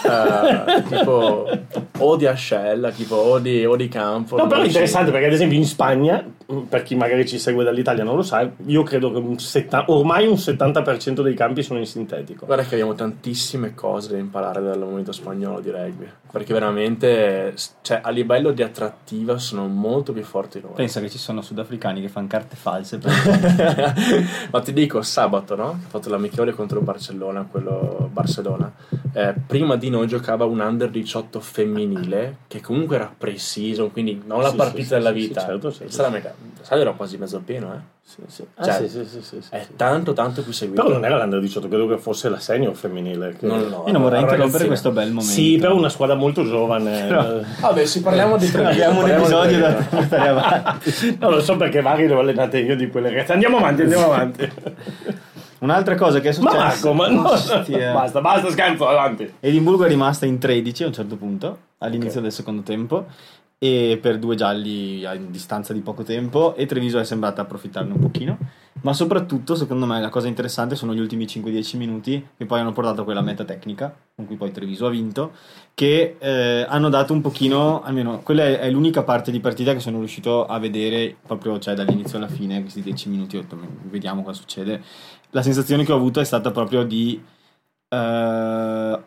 [0.06, 1.49] eh, tipo
[1.97, 4.38] o di ascella, tipo o di, o di campo.
[4.38, 7.65] No, però è interessante perché ad esempio in Spagna, mh, per chi magari ci segue
[7.65, 11.80] dall'Italia non lo sa, io credo che un setta- ormai un 70% dei campi sono
[11.80, 12.45] in sintetico.
[12.45, 17.99] Guarda che abbiamo tantissime cose da imparare dal movimento spagnolo di rugby, perché veramente cioè,
[18.02, 20.75] a livello di attrattiva sono molto più forti loro.
[20.75, 22.99] Pensa che ci sono sudafricani che fanno carte false.
[22.99, 23.12] Per...
[24.51, 25.67] Ma ti dico, sabato, no?
[25.67, 28.71] Ho fatto l'amichevole contro Barcellona, quello Barcellona.
[29.21, 34.41] Eh, prima di noi giocava un under 18 femminile che comunque era preciso, quindi non
[34.41, 35.39] la Sì, partita sì, della sì, vita.
[35.41, 35.93] sì, certo, certo.
[35.93, 36.34] Sarà mega.
[36.62, 37.97] Sai, era quasi mezzo pieno, eh?
[38.03, 38.43] Sì, sì.
[38.62, 40.82] Cioè, Ah, sì, sì, sì, sì, sì, È tanto, tanto più seguito.
[40.82, 43.36] Però non era l'Under 18, credo che fosse la senior femminile.
[43.38, 45.32] che- Non lo Io non vorrei interrompere questo bel momento.
[45.32, 47.05] Sì, però una squadra molto giovane.
[47.08, 48.71] Però- Vabbè, sì, parliamo di Treviso.
[48.71, 51.17] Abbiamo un episodio da portare avanti.
[51.19, 53.34] No, lo so perché vari le ho allenate io di quelle ragazze.
[53.34, 54.51] Andiamo avanti, andiamo avanti.
[55.60, 56.58] Un'altra cosa che è ma successa.
[56.58, 57.93] Marco, ma no, Ostia.
[57.93, 59.34] basta, basta, scherzo, avanti.
[59.39, 63.06] Edimburgo è rimasta in 13 a un certo punto, all'inizio del secondo tempo,
[63.62, 68.00] e per due gialli a distanza di poco tempo, e Treviso è sembrata approfittarne un
[68.00, 68.38] pochino.
[68.82, 72.72] Ma soprattutto, secondo me, la cosa interessante sono gli ultimi 5-10 minuti che poi hanno
[72.72, 75.34] portato a quella meta tecnica, con cui poi Treviso ha vinto,
[75.74, 79.98] che eh, hanno dato un pochino, almeno quella è, l'unica parte di partita che sono
[79.98, 83.58] riuscito a vedere proprio cioè, dall'inizio alla fine, questi 10 minuti, detto,
[83.89, 84.82] vediamo cosa succede.
[85.31, 87.21] La sensazione che ho avuto è stata proprio di
[87.91, 87.97] Uh,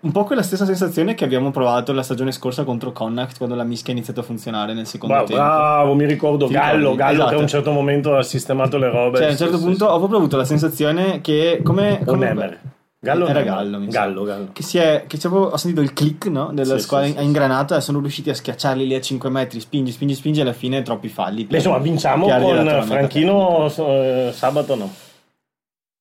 [0.01, 3.63] un po' quella stessa sensazione che abbiamo provato la stagione scorsa contro Connacht quando la
[3.63, 5.43] mischia ha iniziato a funzionare nel secondo bravo, tempo.
[5.45, 6.97] Bravo, mi ricordo Ti Gallo, ricordi?
[6.97, 7.41] Gallo che a Esatto.
[7.43, 9.19] un certo momento ha sistemato le robe.
[9.19, 12.59] Cioè, a un certo Sì, punto sì, ho proprio avuto la sensazione che come, come.
[12.99, 13.43] Gallo era?
[13.43, 13.87] Gallo, mi.
[13.87, 14.49] Gallo, Gallo.
[14.53, 17.19] che si è che proprio- ho sentito il click no, della Sì, squadra sì, sì,
[17.19, 20.43] ha ingranato e sono riusciti a schiacciarli lì a 5 metri spingi spingi spingi e
[20.43, 24.93] alla fine troppi falli Beh, insomma, vinciamo con Franchino eh, sabato no.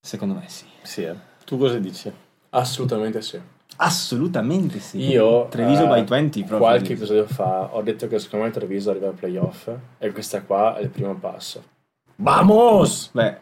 [0.02, 1.16] Secondo me sì Sì, eh.
[1.46, 2.12] Tu cosa dici?
[2.50, 3.40] Assolutamente sì.
[3.78, 8.46] assolutamente sì Io Treviso eh, by 20 proprio qualche episodio fa ho detto che secondo
[8.46, 11.64] me Treviso arriva ai playoff e questa qua è il primo passo.
[12.18, 13.10] Vamos!
[13.14, 13.38] beh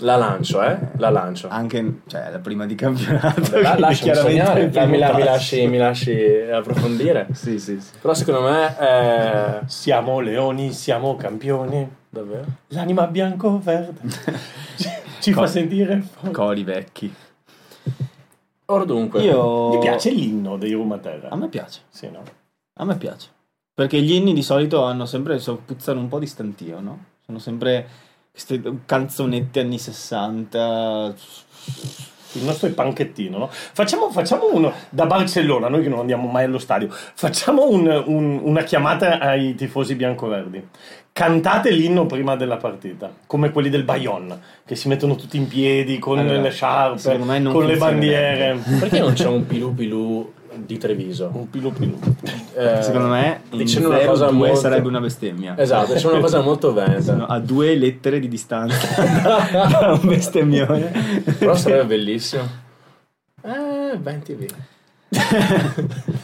[0.00, 0.78] La lancio, eh?
[0.96, 1.48] La lancio.
[1.48, 5.22] anche cioè la prima di campionato La, quindi lasciami chiaramente sognare, primo mi, la- mi
[5.24, 6.12] lasci, mi lasci
[6.52, 7.26] approfondire.
[7.34, 9.60] sì sì sì Però secondo me è...
[9.66, 11.96] Siamo leoni, siamo campioni.
[12.10, 12.44] Davvero?
[12.68, 14.00] L'anima bianco-verde
[15.18, 16.02] ci, ci fa Co- sentire.
[16.32, 17.14] cori vecchi
[18.66, 21.28] Ora dunque, io Ti piace l'inno dei Rumaterra?
[21.30, 22.22] a me piace Sì, no?
[22.74, 23.28] A me piace.
[23.74, 27.04] Perché gli inni di solito hanno sempre, so, puzzano un po' di stantio, no?
[27.24, 27.88] Sono sempre
[28.30, 31.14] queste canzonette anni 60.
[32.32, 33.48] Il nostro è panchettino, no?
[33.50, 38.40] Facciamo, facciamo uno da Barcellona, noi che non andiamo mai allo stadio, facciamo un- un-
[38.42, 40.66] una chiamata ai tifosi biancoverdi.
[41.12, 45.98] Cantate l'inno prima della partita, come quelli del Bayonne, che si mettono tutti in piedi
[45.98, 48.56] con Allora, le sciarpe, secondo me non con le bandiere.
[48.78, 51.30] perché non c'è un pilu pilu di Treviso?
[51.32, 51.98] Un pilu pilu.
[52.54, 54.54] Eh, Secondo me in dicendo una 0, cosa 2 molto...
[54.56, 55.54] sarebbe una bestemmia.
[55.58, 57.26] Esatto, c'è una cosa molto veneta.
[57.26, 58.76] a due lettere di distanza
[59.52, 60.90] da un bestemmione.
[61.38, 62.42] Però sarebbe bellissimo.
[63.42, 64.46] Eh, 20 V.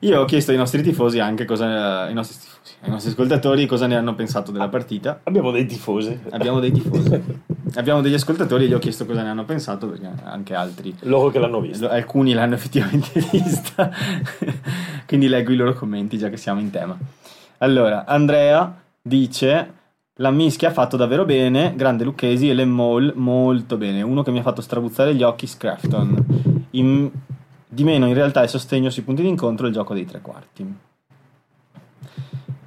[0.00, 2.02] Io ho chiesto ai nostri tifosi anche cosa.
[2.02, 5.20] ai nostri tifosi, ai nostri ascoltatori cosa ne hanno pensato della partita.
[5.22, 6.18] Abbiamo dei tifosi.
[6.30, 7.22] Abbiamo dei tifosi.
[7.74, 11.30] Abbiamo degli ascoltatori e gli ho chiesto cosa ne hanno pensato perché anche altri Loro
[11.30, 11.88] che l'hanno visto.
[11.88, 13.90] Alcuni l'hanno effettivamente vista,
[15.06, 16.96] quindi leggo i loro commenti già che siamo in tema.
[17.58, 19.72] Allora, Andrea dice:
[20.16, 24.02] La mischia ha fatto davvero bene, grande Lucchesi e le Mall molto bene.
[24.02, 26.66] Uno che mi ha fatto strabuzzare gli occhi, Scrafton.
[26.70, 27.10] In-
[27.68, 30.90] di meno, in realtà, il sostegno sui punti d'incontro e il gioco dei tre quarti.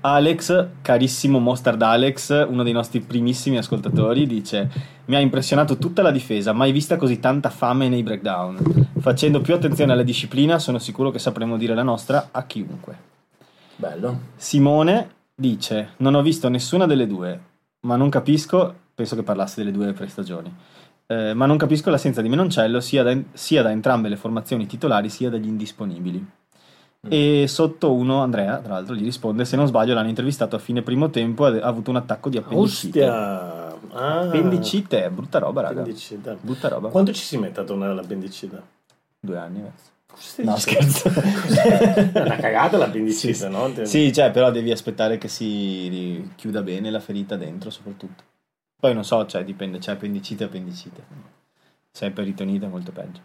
[0.05, 4.69] Alex, carissimo Mostard Alex, uno dei nostri primissimi ascoltatori, dice:
[5.05, 8.89] Mi ha impressionato tutta la difesa, mai vista così tanta fame nei breakdown.
[8.99, 12.97] Facendo più attenzione alla disciplina, sono sicuro che sapremo dire la nostra a chiunque.
[13.77, 14.19] Bello.
[14.35, 17.39] Simone dice: Non ho visto nessuna delle due,
[17.81, 18.75] ma non capisco.
[18.93, 20.53] Penso che parlasse delle due prestagioni.
[21.07, 25.09] eh, ma non capisco l'assenza di Menoncello sia da, sia da entrambe le formazioni titolari
[25.09, 26.25] sia dagli indisponibili.
[27.09, 30.81] E sotto uno, Andrea, tra l'altro, gli risponde: Se non sbaglio, l'hanno intervistato a fine
[30.81, 33.03] primo tempo e ha avuto un attacco di appendicite.
[33.03, 33.63] Ostia!
[33.91, 35.81] Ah, Appendicite, brutta roba, raga.
[35.81, 36.37] Appendicite.
[36.41, 36.89] Brutta roba.
[36.89, 38.61] Quanto ci si mette a tornare all'appendicite?
[39.19, 39.63] Due anni.
[40.15, 41.09] stai No, scherzo.
[41.09, 43.71] È una cagata l'appendicite, Sì, no?
[43.83, 48.23] Sì, cioè, però devi aspettare che si chiuda bene la ferita dentro, soprattutto.
[48.77, 51.03] Poi non so, cioè, dipende, c'è appendicite e appendicite.
[51.91, 53.21] Se è peritonite è molto peggio.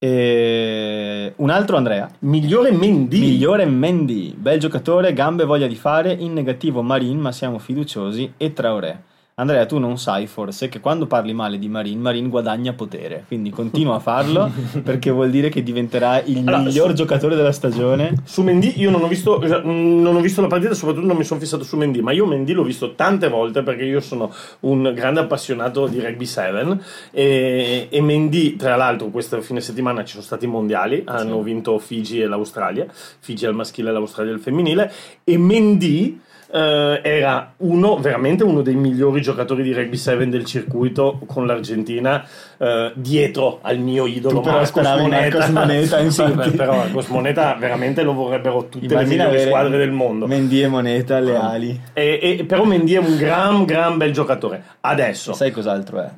[0.00, 1.32] E...
[1.36, 3.18] Un altro Andrea, Migliore Mendy.
[3.18, 8.52] migliore Mendy, bel giocatore, gambe voglia di fare, in negativo Marin, ma siamo fiduciosi, e
[8.52, 9.02] Traoré.
[9.40, 13.50] Andrea, tu non sai forse che quando parli male di Marin, Marin guadagna potere, quindi
[13.50, 14.50] continua a farlo
[14.82, 18.14] perché vuol dire che diventerà il Allora, miglior su- giocatore della stagione.
[18.24, 21.38] Su Mendy io non ho, visto, non ho visto la partita, soprattutto non mi sono
[21.38, 25.20] fissato su Mendy, ma io Mendy l'ho visto tante volte perché io sono un grande
[25.20, 26.78] appassionato di rugby 7
[27.12, 31.78] e, e Mendy, tra l'altro, questo fine settimana ci sono stati i mondiali, hanno vinto
[31.78, 37.96] Figi e l'Australia, Figi al maschile e l'Australia al femminile e Mendy eh, era uno,
[37.96, 42.24] veramente uno dei migliori giocatori di rugby 7 del circuito con l'Argentina
[42.56, 45.48] eh, dietro al mio idolo Tu però Marcos Moneta.
[45.52, 46.50] Moneta, infatti.
[46.50, 50.26] Però Marcos Moneta veramente lo vorrebbero tutte Immagina le migliori squadre del mondo.
[50.26, 51.80] Mendy e Moneta alle ali.
[51.92, 54.62] E, e- però Mendy è un gran, gran bel giocatore.
[54.80, 56.08] Adesso, Sai cos'altro è?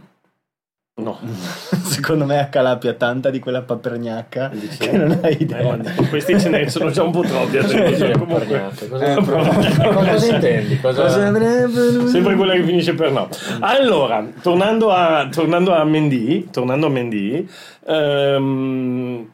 [1.01, 1.19] No.
[1.85, 4.79] Secondo me a Calapia tanta di quella papergnacca Dici?
[4.79, 5.77] che non hai Eh, idea.
[5.77, 7.59] ma questi ce ne sono già un po' troppi.
[7.59, 8.47] adesso, comunque.
[8.47, 10.81] Pargnate, Cosa, Eh, cosa intendi?
[10.81, 11.03] Cosa...
[11.03, 12.09] Cosa?
[12.09, 13.29] Sempre quella che finisce per no.
[13.61, 17.49] Allora, tornando a, tornando a Mendy, tornando a Mendy,
[17.87, 19.29] ehm,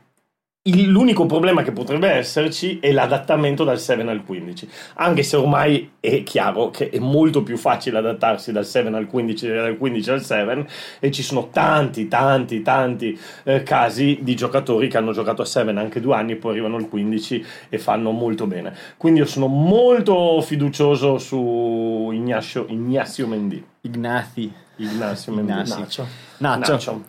[0.67, 5.93] il- l'unico problema che potrebbe esserci è l'adattamento dal 7 al 15, anche se ormai
[6.01, 10.11] è chiaro che è molto più facile adattarsi dal 7 al 15 che dal 15
[10.11, 10.67] al 7
[11.01, 15.71] e ci sono tanti, tanti, tanti eh, casi di giocatori che hanno giocato a 7
[15.71, 18.75] anche due anni, poi arrivano al 15 e fanno molto bene.
[18.97, 23.65] Quindi io sono molto fiducioso su Ignacio, Ignacio Mendy.
[23.83, 24.53] Ignazi.
[24.77, 25.53] Ignacio Mendy.
[25.53, 25.79] Ignazi.
[25.79, 26.07] Nacho.
[26.39, 26.73] Nacho.
[26.73, 27.05] Nacho.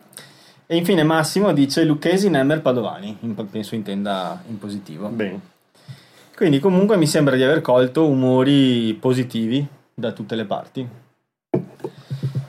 [0.70, 3.16] E infine Massimo dice Lucchesi, Nemmer, Padovani.
[3.20, 5.08] In- penso intenda in positivo.
[5.08, 5.40] Bene.
[6.36, 10.86] Quindi comunque mi sembra di aver colto umori positivi da tutte le parti.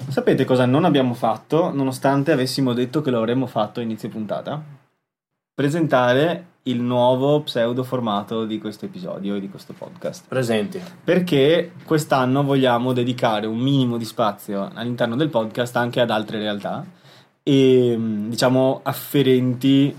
[0.10, 4.62] Sapete cosa non abbiamo fatto, nonostante avessimo detto che lo avremmo fatto a inizio puntata?
[5.53, 10.25] Presentare il nuovo pseudo formato di questo episodio e di questo podcast.
[10.27, 10.82] Presenti.
[11.05, 16.97] Perché quest'anno vogliamo dedicare un minimo di spazio all'interno del podcast anche ad altre realtà
[17.49, 17.95] e
[18.27, 19.95] diciamo afferenti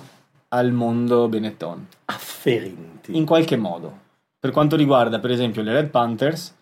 [0.50, 3.16] al mondo Benetton Afferenti.
[3.16, 3.98] in qualche modo.
[4.38, 6.54] Per quanto riguarda, per esempio, le Red Panthers,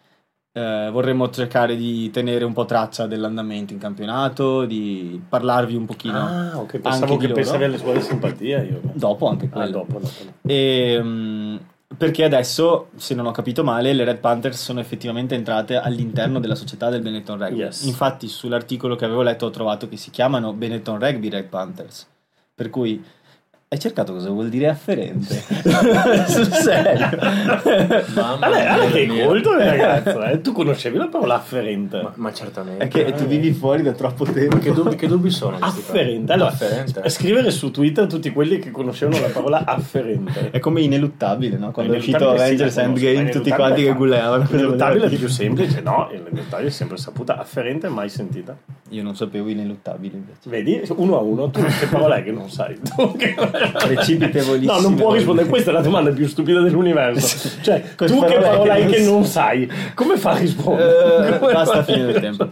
[0.52, 6.18] eh, vorremmo cercare di tenere un po' traccia dell'andamento in campionato, di parlarvi un pochino
[6.18, 8.80] Ah, ok, anche pensavo di che pensavi alle sue simpatia io.
[8.94, 9.70] Dopo anche Ah, quello.
[9.70, 10.08] dopo, dopo.
[10.46, 11.56] E, mm,
[11.98, 16.54] perché adesso, se non ho capito male, le Red Panthers sono effettivamente entrate all'interno della
[16.54, 17.58] società del Benetton Rugby.
[17.58, 17.84] Yes.
[17.84, 22.06] Infatti, sull'articolo che avevo letto ho trovato che si chiamano Benetton Rugby Red Panthers.
[22.54, 23.04] Per cui
[23.70, 25.34] hai cercato cosa vuol dire afferente?
[26.26, 27.06] Sul serio.
[28.14, 29.26] Mamma Allora, che mia.
[29.26, 30.40] colto il ragazzo, eh.
[30.40, 32.00] Tu conoscevi la parola afferente?
[32.00, 32.82] Ma, ma certamente.
[32.84, 34.56] È che tu vivi fuori da troppo tempo.
[34.56, 35.58] Che dubbi, che dubbi sono?
[35.60, 36.32] Afferente.
[36.32, 37.06] Allora, Afferente.
[37.10, 40.48] scrivere su Twitter tutti quelli che conoscevano la parola afferente.
[40.50, 41.70] È come ineluttabile, no?
[41.70, 44.44] Quando è uscito Ineluttabile, Avengers sì, Endgame, tutti quanti che gullavano.
[44.44, 46.08] cosa Ineluttabile è più semplice, no?
[46.10, 47.36] Ineluttabile è sempre saputa.
[47.36, 48.56] Afferente mai sentita.
[48.90, 50.48] Io non sapevo ineluttabile invece.
[50.48, 50.80] Vedi?
[50.96, 52.76] Uno a uno, tu che parola è che non sai?
[52.96, 53.34] Tu che-
[53.72, 54.72] Precipitevolissime.
[54.72, 55.48] No, non può rispondere.
[55.48, 57.50] Questa è la domanda più stupida dell'universo.
[57.60, 59.06] Cioè, tu che parola che hai non che sai.
[59.10, 59.70] non sai?
[59.94, 61.38] Come fa a rispondere?
[61.38, 62.48] Come basta fa- finire il tempo.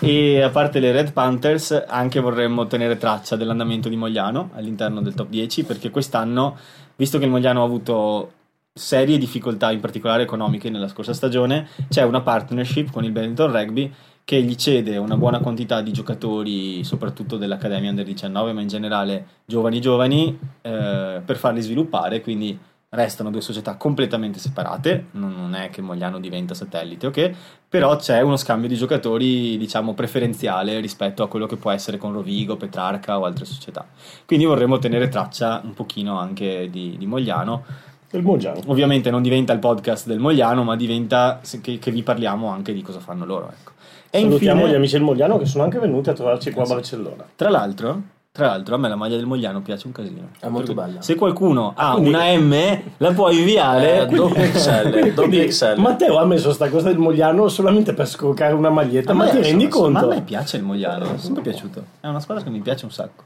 [0.00, 5.14] e a parte le Red Panthers, anche vorremmo tenere traccia dell'andamento di Mogliano all'interno del
[5.14, 6.56] top 10, perché quest'anno,
[6.96, 8.32] visto che il Mogliano ha avuto
[8.72, 13.92] serie difficoltà, in particolare economiche, nella scorsa stagione, c'è una partnership con il Benetton Rugby
[14.26, 19.26] che gli cede una buona quantità di giocatori, soprattutto dell'Accademia Under 19, ma in generale
[19.44, 22.58] giovani giovani, eh, per farli sviluppare, quindi
[22.88, 27.30] restano due società completamente separate, non è che Mogliano diventa satellite, ok?
[27.68, 32.12] Però c'è uno scambio di giocatori, diciamo, preferenziale rispetto a quello che può essere con
[32.12, 33.86] Rovigo, Petrarca o altre società.
[34.24, 37.62] Quindi vorremmo tenere traccia un pochino anche di, di Mogliano.
[38.10, 38.60] Il Mogiano.
[38.66, 42.82] Ovviamente non diventa il podcast del Mogliano, ma diventa che, che vi parliamo anche di
[42.82, 43.74] cosa fanno loro, ecco.
[44.16, 46.66] E Salutiamo infine- gli amici del Mogliano che sono anche venuti a trovarci qua a
[46.66, 47.24] Barcellona.
[47.36, 48.00] Tra l'altro,
[48.32, 50.28] tra l'altro, a me la maglia del Mogliano piace un casino.
[50.38, 51.00] È molto bella.
[51.00, 54.02] Se qualcuno ha quindi- una M, la puoi inviare.
[54.02, 55.74] Eh, doppio XL, Quindi XL.
[55.78, 59.68] Matteo ha messo sta cosa del Mogliano solamente per scoccare una maglietta, ma ti rendi
[59.68, 60.06] conto?
[60.06, 61.84] Ma a me piace il Mogliano, mi è sempre piaciuto.
[62.00, 63.24] È una squadra che mi piace un sacco.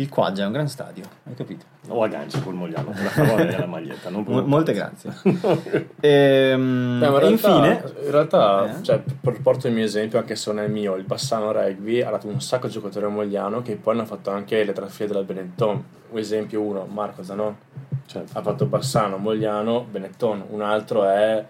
[0.00, 1.64] Il Quaggia è un gran stadio, hai capito?
[1.88, 4.08] O agganci col Mogliano, per la favore della maglietta.
[4.08, 5.12] Non Mo- molte grazie.
[6.00, 8.82] Ehm, Beh, ma in realtà, infine, in realtà Eh?
[8.82, 12.10] cioè, per- porto il mio esempio, anche se non è mio, il Bassano Rugby ha
[12.10, 15.24] dato un sacco di giocatori a Mogliano che poi hanno fatto anche le trasferte della
[15.24, 15.84] Benetton.
[16.10, 17.52] Un esempio uno, Marco Zanò,
[18.06, 18.38] Certo.
[18.38, 20.44] ha fatto Bassano, Mogliano, Benetton.
[20.48, 21.44] Un altro è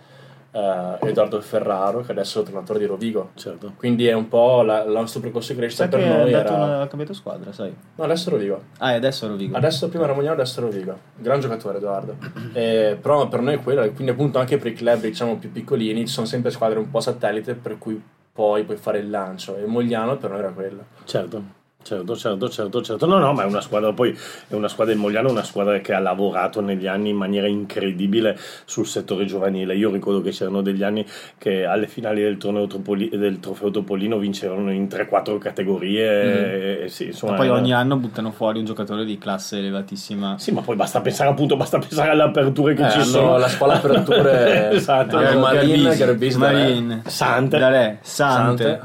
[0.52, 3.30] eh, Edoardo Ferraro, che adesso è allenatore di Rovigo.
[3.34, 3.72] certo.
[3.76, 6.52] Quindi è un po' la- il nostro percorso di crescita sai per noi era...
[6.52, 7.74] una- ha cambiato squadra, sai?
[7.96, 8.62] No, adesso è Rovigo.
[8.78, 9.56] Ah, e adesso è Rovigo.
[9.56, 10.98] Adesso prima era Mogliano, adesso è Rovigo.
[11.16, 12.16] Gran giocatore Edoardo.
[12.52, 15.52] Eh, però per noi è quello, e quindi appunto anche per i club diciamo più
[15.52, 19.56] piccolini ci sono sempre squadre un po' satellite per cui poi puoi fare il lancio
[19.56, 20.84] e Mogliano per noi era quello.
[21.04, 21.58] Certo.
[21.82, 23.06] Certo, certo, certo, certo.
[23.06, 24.16] No, no, ma è una squadra, poi
[24.48, 27.46] è una squadra del Mogliano, è una squadra che ha lavorato negli anni in maniera
[27.48, 29.74] incredibile sul settore giovanile.
[29.74, 31.04] Io ricordo che c'erano degli anni
[31.38, 36.80] che alle finali del, torneo Tropoli- del trofeo Topolino vincevano in 3-4 categorie.
[36.80, 39.56] e- e sì, insomma, Ma poi era- ogni anno buttano fuori un giocatore di classe
[39.58, 40.36] elevatissima.
[40.38, 43.38] Sì, ma poi basta pensare appunto, basta pensare alle aperture che Eh, ci hanno sono.
[43.38, 45.16] la scuola aperture esatto.
[45.16, 47.58] hanno Marin, Garbisi, Marin, Sante.
[47.58, 48.80] Dare, Sante, Sante.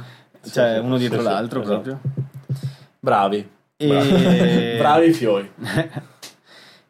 [0.50, 2.00] cioè Sì, sì, uno dietro sì, sì, l'altro esatto.
[3.06, 3.48] Bravi.
[3.78, 4.76] E...
[4.82, 5.50] Bravi fioi.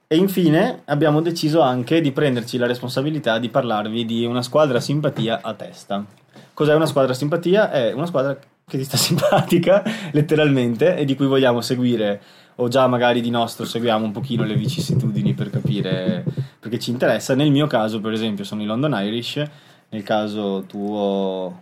[0.07, 5.39] E infine abbiamo deciso anche di prenderci la responsabilità di parlarvi di una squadra simpatia
[5.41, 6.05] a testa.
[6.53, 7.71] Cos'è una squadra simpatia?
[7.71, 8.37] È una squadra
[8.67, 12.21] che ti sta simpatica, letteralmente, e di cui vogliamo seguire,
[12.57, 16.23] o già magari di nostro seguiamo un pochino le vicissitudini per capire
[16.59, 17.33] perché ci interessa.
[17.33, 19.43] Nel mio caso, per esempio, sono i London Irish,
[19.89, 21.61] nel caso tuo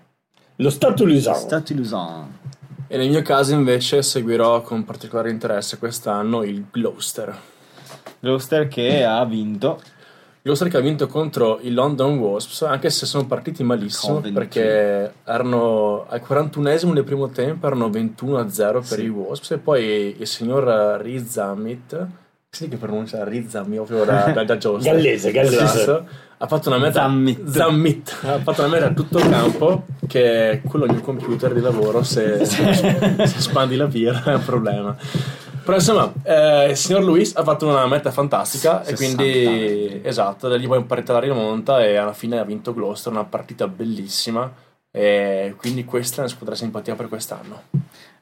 [0.58, 1.38] Lo Stato Lusano.
[1.38, 2.42] Stati Luzon.
[2.94, 7.36] E nel mio caso invece seguirò con particolare interesse quest'anno il Gloucester.
[8.20, 9.82] Gloucester che ha vinto.
[10.44, 14.34] Gloucester che ha vinto contro i London Wasps, anche se sono partiti malissimo Coventry.
[14.40, 19.04] perché erano al 41esimo del primo tempo erano 21-0 per Sì.
[19.06, 22.08] i Wasps e poi il signor Riz Amit,
[22.48, 24.56] sì che pronuncia Riz Amit proprio da, da, da.
[24.78, 26.04] Gallese, gallese.
[26.44, 27.48] Ha fatto una meta Zammit.
[27.48, 28.18] Zammit.
[28.24, 31.62] ha fatto una meta a tutto il campo che è quello del mio computer di
[31.62, 34.94] lavoro se, se spandi la birra è un problema
[35.64, 40.50] però insomma eh, il signor Luis ha fatto una meta fantastica e 60 quindi esatto
[40.50, 43.70] da lì poi è partita la rimonta e alla fine ha vinto Gloucester una partita
[43.70, 44.52] bellissima
[44.92, 47.62] e quindi questa è una squadra simpatia per quest'anno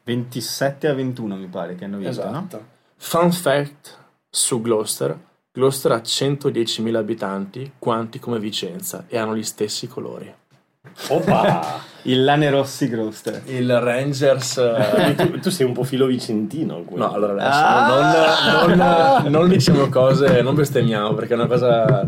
[0.03, 2.29] 27 a 21 mi pare che hanno vinto, no?
[2.29, 2.65] esatto
[2.97, 3.97] fun fact
[4.29, 5.17] su Gloucester
[5.53, 10.33] Gloucester ha 110.000 abitanti quanti come Vicenza e hanno gli stessi colori
[11.09, 11.79] Oppa!
[12.03, 13.43] Il Lane Rossi Gloucester.
[13.45, 16.77] il Rangers eh, tu, tu sei un po' filo vicentino.
[16.81, 16.95] quindi.
[17.05, 18.65] No, allora adesso Ah!
[18.65, 22.03] non, non- non diciamo cose, non bestemmiamo perché è una cosa.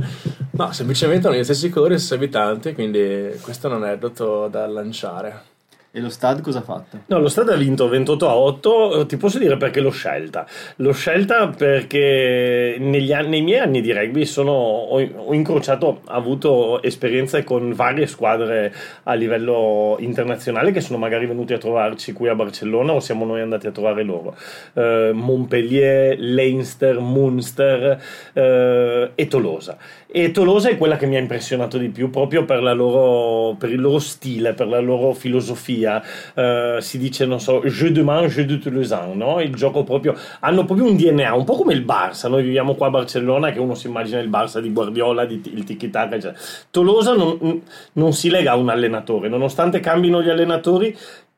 [0.51, 4.47] No, semplicemente hanno gli stessi colori e gli stessi abitanti, quindi questo è un aneddoto
[4.47, 5.41] da lanciare.
[5.95, 7.01] E lo Stad cosa ha fatto?
[7.05, 10.43] No, lo Stade ha vinto 28 a 8, eh, ti posso dire perché l'ho scelta.
[10.77, 16.81] L'ho scelta perché anni, nei miei anni di rugby sono, ho, ho incrociato, ho avuto
[16.81, 18.73] esperienze con varie squadre
[19.03, 23.41] a livello internazionale che sono magari venuti a trovarci qui a Barcellona o siamo noi
[23.41, 24.35] andati a trovare loro.
[24.73, 28.01] Eh, Montpellier, Leinster, Munster
[28.33, 29.77] eh, e Tolosa.
[30.16, 33.82] E Tolosa è quella che mi ha impressionato di più proprio per, loro, per il
[33.82, 36.03] loro stile, per la loro filosofia.
[36.36, 39.41] Eh, si dice, non so, jeu de main, jeu de Toulousain, no?
[39.41, 42.30] Il gioco proprio, hanno proprio un DNA, un po' come il Barça.
[42.30, 45.64] Noi viviamo qua a Barcellona che uno si immagina il Barça di Guardiola, di, il
[45.64, 46.39] tiki-taka, eccetera.
[46.70, 50.95] Tolosa non, non si lega a un allenatore, nonostante cambino gli allenatori,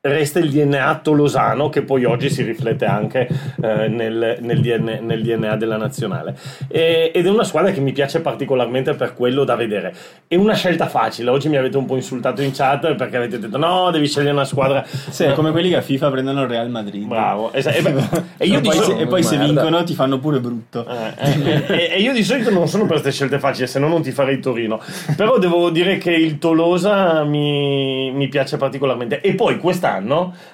[0.08, 3.28] resta il DNA tolosano che poi oggi si riflette anche
[3.62, 6.36] eh, nel, nel DNA, nel DNA della nazionale
[6.68, 9.94] E- ed è una squadra che mi piace particolarmente per quello da vedere
[10.28, 13.58] è una scelta facile oggi mi avete un po' insultato in chat perché avete detto
[13.58, 16.70] no devi scegliere una squadra Sì, è come quelli che a FIFA prendono il Real
[16.70, 17.06] Madrid.
[17.08, 17.94] bravo Esa- e, beh,
[18.38, 19.52] e io e poi, so- se, e poi se Merda.
[19.54, 20.86] vincono ti fanno pure brutto.
[20.88, 23.88] Eh, eh, e, e io di solito non sono per queste scelte facili, se no
[23.88, 24.80] non ti farei Torino.
[25.16, 29.22] Però devo dire che il Tolosa mi, mi piace particolarmente.
[29.22, 29.94] E poi quest'anno,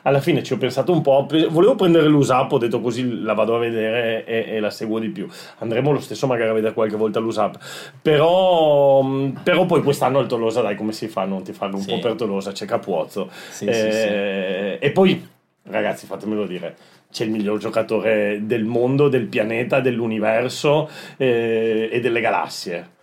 [0.03, 3.33] alla fine ci ho pensato un po', pre- volevo prendere l'USAP, ho detto così la
[3.33, 5.27] vado a vedere e, e la seguo di più.
[5.59, 7.57] Andremo lo stesso magari a vedere qualche volta l'USAP.
[8.01, 11.81] Però, mh, però poi quest'anno il Tolosa, dai, come si fa non ti farlo un
[11.83, 11.91] Sì.
[11.93, 12.51] po' per Tolosa?
[12.51, 13.29] C'è Capuozzo.
[13.49, 14.85] Sì, Eh, sì.
[14.85, 15.27] E poi,
[15.63, 16.75] ragazzi, fatemelo dire,
[17.11, 22.99] c'è il miglior giocatore del mondo, del pianeta, dell'universo eh, e delle galassie.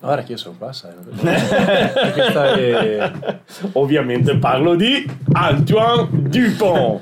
[0.00, 0.92] Guarda che io sono qua, sai.
[1.22, 3.20] È-
[3.72, 7.00] Ovviamente parlo di Antoine Dupont.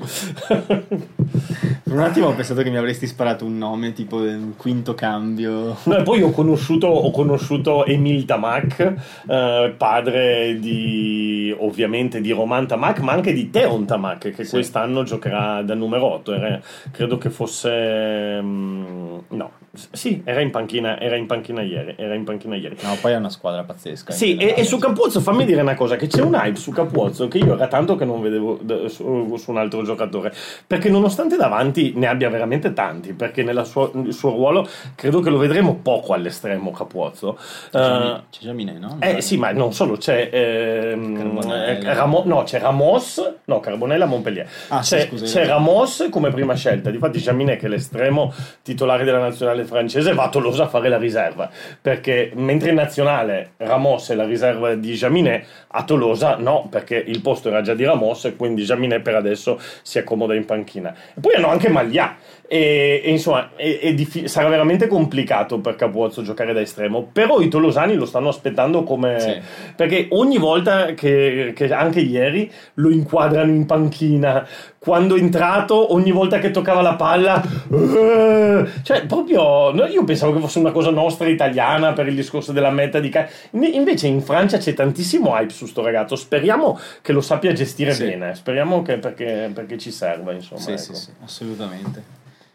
[1.83, 5.75] Per un attimo ho pensato che mi avresti sparato un nome tipo un quinto cambio.
[5.83, 8.93] No, poi ho conosciuto, ho conosciuto Emile Tamac,
[9.27, 15.61] eh, padre di ovviamente di Roman Tamac, ma anche di Teon Tamac, che quest'anno giocherà
[15.63, 16.33] da numero 8.
[16.33, 16.59] Era-
[16.91, 18.39] credo che fosse.
[18.41, 19.51] mm, no,
[19.91, 21.95] sì, era in panchina, era in panchina ieri.
[21.97, 22.77] Era in panchina ieri.
[22.81, 24.11] No, poi è una squadra pazzesca.
[24.13, 27.27] Sì, e, e su Capuozzo fammi dire una cosa, che c'è un hype su Capuozzo
[27.27, 30.33] che io era tanto che non vedevo su, su un altro giocatore,
[30.65, 35.29] perché nonostante davanti ne abbia veramente tanti, perché nel suo, nel suo ruolo credo che
[35.29, 37.37] lo vedremo poco all'estremo Capuozzo.
[37.71, 38.97] C'è Eh, Jami- c'è Jaminet, no?
[38.99, 44.47] eh sì, ma non solo, c'è ehm, eh, Ramo- no, c'è Ramos, no, Carbonella Montpellier.
[44.69, 46.89] Ah, sì, c'è, scusa, c'è Ramos come prima scelta.
[46.89, 50.97] Difatti, Jaminet, che è l'estremo titolare della nazionale francese, va a Tolosa a fare la
[50.97, 51.49] riserva.
[51.81, 57.21] Perché mentre in nazionale Ramos è la riserva di Jaminet, a Tolosa no, perché il
[57.21, 60.93] posto era già di Ramos e quindi Jaminet per adesso si accomoda in panchina.
[61.15, 62.15] E poi hanno anche Maglia.
[62.47, 67.09] E, e insomma, è- è diffi- sarà veramente complicato per Capuozzo giocare da estremo.
[67.11, 69.19] Però i tolosani lo stanno aspettando come.
[69.19, 69.41] Sì.
[69.75, 74.47] Perché ogni volta che, che anche ieri lo inquadrano in panchina,
[74.85, 80.39] quando è entrato, ogni volta che toccava la palla, eh, cioè proprio io pensavo che
[80.39, 84.21] fosse una cosa nostra italiana per il discorso della meta di ca- In- Invece in
[84.21, 86.15] Francia c'è tantissimo hype su sto ragazzo.
[86.15, 88.03] Speriamo che lo sappia gestire Sì.
[88.05, 88.35] bene.
[88.35, 90.61] Speriamo che perché, perché ci serva, insomma.
[90.61, 90.79] Sì, ecco.
[90.81, 92.03] sì, sì, assolutamente.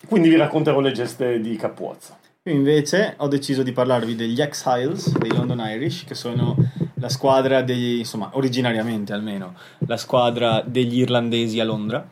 [0.07, 2.17] Quindi vi racconterò le geste di Capuozzo.
[2.45, 6.57] Io invece ho deciso di parlarvi degli X-Hiles, dei London Irish, che sono
[6.95, 9.55] la squadra degli, insomma, originariamente almeno,
[9.87, 12.07] la squadra degli irlandesi a Londra.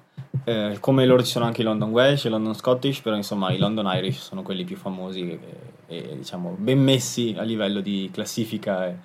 [0.48, 3.52] Eh, come loro ci sono anche i London Welsh e i London Scottish, però insomma
[3.52, 5.40] i London Irish sono quelli più famosi e,
[5.86, 8.96] e, diciamo ben messi a livello di classifica e,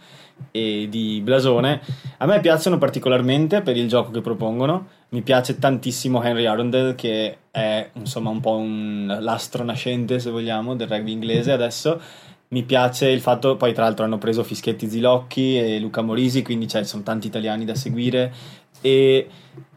[0.52, 1.82] e di blasone.
[2.20, 4.88] A me piacciono particolarmente per il gioco che propongono.
[5.10, 10.78] Mi piace tantissimo Henry Arundel, che è insomma un po' un l'astro nascente, se vogliamo,
[10.78, 12.00] del rugby inglese adesso.
[12.48, 16.70] Mi piace il fatto, poi tra l'altro hanno preso Fischetti Zilocchi e Luca Morisi, quindi
[16.70, 18.32] cioè, sono tanti italiani da seguire.
[18.80, 19.28] E,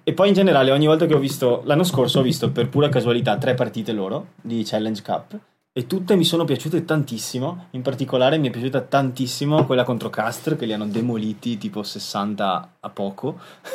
[0.09, 2.89] e poi in generale ogni volta che ho visto, l'anno scorso ho visto per pura
[2.89, 5.37] casualità tre partite loro di Challenge Cup
[5.73, 10.55] e tutte mi sono piaciute tantissimo, in particolare mi è piaciuta tantissimo quella contro Castre
[10.55, 13.41] che li hanno demoliti tipo 60 a poco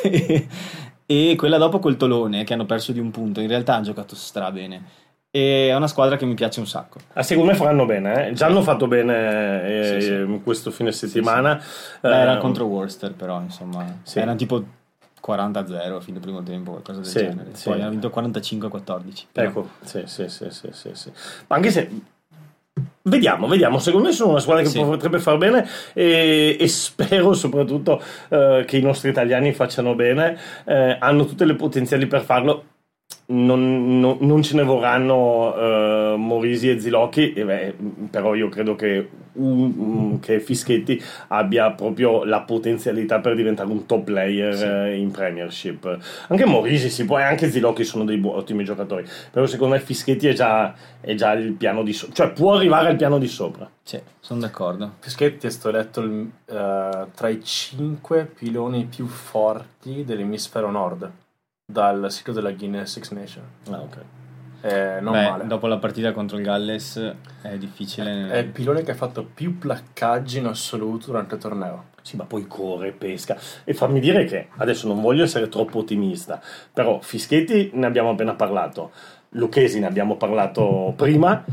[1.04, 4.14] e quella dopo col Tolone che hanno perso di un punto, in realtà hanno giocato
[4.16, 4.82] stra bene
[5.30, 6.98] e è una squadra che mi piace un sacco.
[7.12, 8.32] Ah, secondo me faranno bene, eh?
[8.32, 10.40] già hanno fatto bene eh, Sì, sì.
[10.42, 11.62] questo fine settimana.
[12.00, 14.18] Beh, era Eh, contro Worcester però insomma, Sì.
[14.18, 14.64] erano tipo
[15.24, 17.50] 40-0 a fine primo tempo, qualcosa del Sì, genere.
[17.52, 17.68] sì.
[17.70, 19.26] Poi hanno vinto 45-14.
[19.32, 21.10] però- Ecco, sì, sì, sì, sì, sì, sì.
[21.48, 21.90] Ma anche se...
[23.04, 23.78] Vediamo, vediamo.
[23.80, 24.78] Secondo me sono una squadra che Sì.
[24.80, 30.38] potrebbe far bene e, e spero soprattutto eh, che i nostri italiani facciano bene.
[30.64, 32.64] Eh, hanno tutte le potenziali per farlo.
[33.34, 37.74] Non, non- non ce ne vorranno eh, Morisi e Zilocchi, e beh,
[38.10, 43.86] però io credo che, un- un- che Fischetti abbia proprio la potenzialità per diventare un
[43.86, 44.64] top player Sì.
[44.64, 45.98] eh, in Premiership.
[46.28, 49.80] Anche Morisi si può, e anche Zilocchi sono dei bu- ottimi giocatori, però secondo me
[49.80, 53.28] Fischetti è già, è già il piano di sopra, cioè può arrivare al piano di
[53.28, 53.66] sopra.
[53.82, 54.92] Sì, sono d'accordo.
[54.98, 61.10] Fischetti è stato eletto il, eh, tra i cinque piloni più forti dell'emisfero nord
[61.64, 63.44] dal sito della Guinness Six Nation.
[63.70, 63.98] Ah, ok.
[64.64, 65.46] Eh, non Beh, male.
[65.46, 68.30] dopo la partita contro il Galles è difficile.
[68.30, 71.86] È il pilone che ha fatto più placcaggi in assoluto durante il torneo.
[72.02, 73.36] Sì, ma poi corre, pesca.
[73.64, 76.40] E fammi dire che adesso non voglio essere troppo ottimista,
[76.72, 78.92] però Fischetti ne abbiamo appena parlato,
[79.30, 81.44] Lucchesi ne abbiamo parlato prima.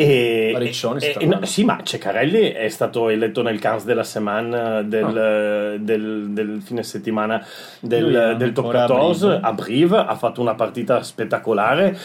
[0.00, 4.82] E, Riccioni e- e- no, sì, ma Ceccarelli è stato eletto nel Cans della Semana
[4.82, 7.44] del, del- del fine settimana
[7.80, 9.40] del, è del Top ancora a 14 Brive.
[9.42, 11.96] a Brive, ha fatto una partita spettacolare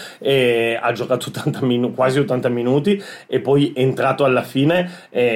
[0.82, 4.90] ha giocato 80 minu- quasi 80 minuti e poi è entrato alla fine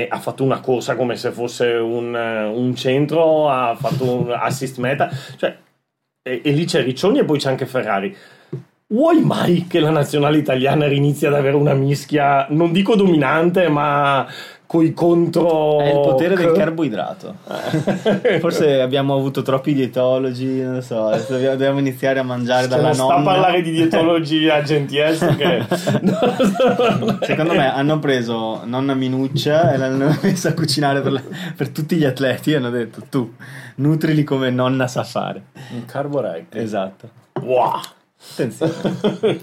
[0.10, 4.78] ha fatto una corsa come se fosse un, eh, un centro, ha fatto un assist
[4.80, 5.56] meta, cioè,
[6.28, 8.16] e, e lì c'è Riccioni e poi c'è anche Ferrari.
[8.90, 14.26] Vuoi mai che la nazionale italiana inizi ad avere una mischia, non dico dominante, ma
[14.66, 15.82] coi contro...
[15.82, 17.36] È il potere del carboidrato.
[18.40, 23.04] Forse abbiamo avuto troppi dietologi, non lo so, dobbiamo, iniziare a mangiare dalla non sta
[23.04, 23.24] a nonna.
[23.24, 25.66] parlare di dietologi a Gentiles che...
[27.28, 31.24] Secondo me hanno preso nonna Minuccia e l'hanno messa a cucinare per, la-
[31.58, 33.34] per tutti gli atleti e hanno detto tu
[33.76, 35.42] nutrili come nonna sa fare.
[35.74, 36.24] Un carbo.
[36.52, 37.10] Esatto.
[37.42, 37.82] Wow.
[38.20, 39.42] Attenzione.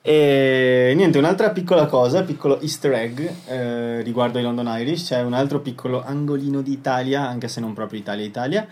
[0.00, 5.34] E niente, un'altra piccola cosa, piccolo easter egg eh, riguardo ai London Irish, c'è un
[5.34, 8.66] altro piccolo angolino di Italia, anche se non proprio Italia-Italia,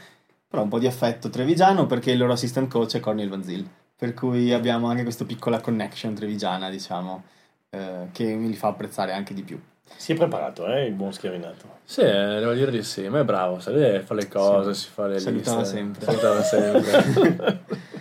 [0.48, 3.68] però un po' di affetto trevigiano perché il loro assistant coach è Cornel Van Zyl,
[3.96, 7.22] per cui abbiamo anche questa piccola connection trevigiana, diciamo,
[7.70, 9.60] eh, che mi li fa apprezzare anche di più.
[9.94, 11.64] Si è preparato, eh, il buon schiavinato.
[11.84, 14.80] Sì, eh, devo dire di sì, ma è bravo, sai, fa le cose, Sì.
[14.84, 15.76] si fa le Salutava liste.
[15.76, 16.04] sempre.
[16.04, 17.64] Salutava sempre.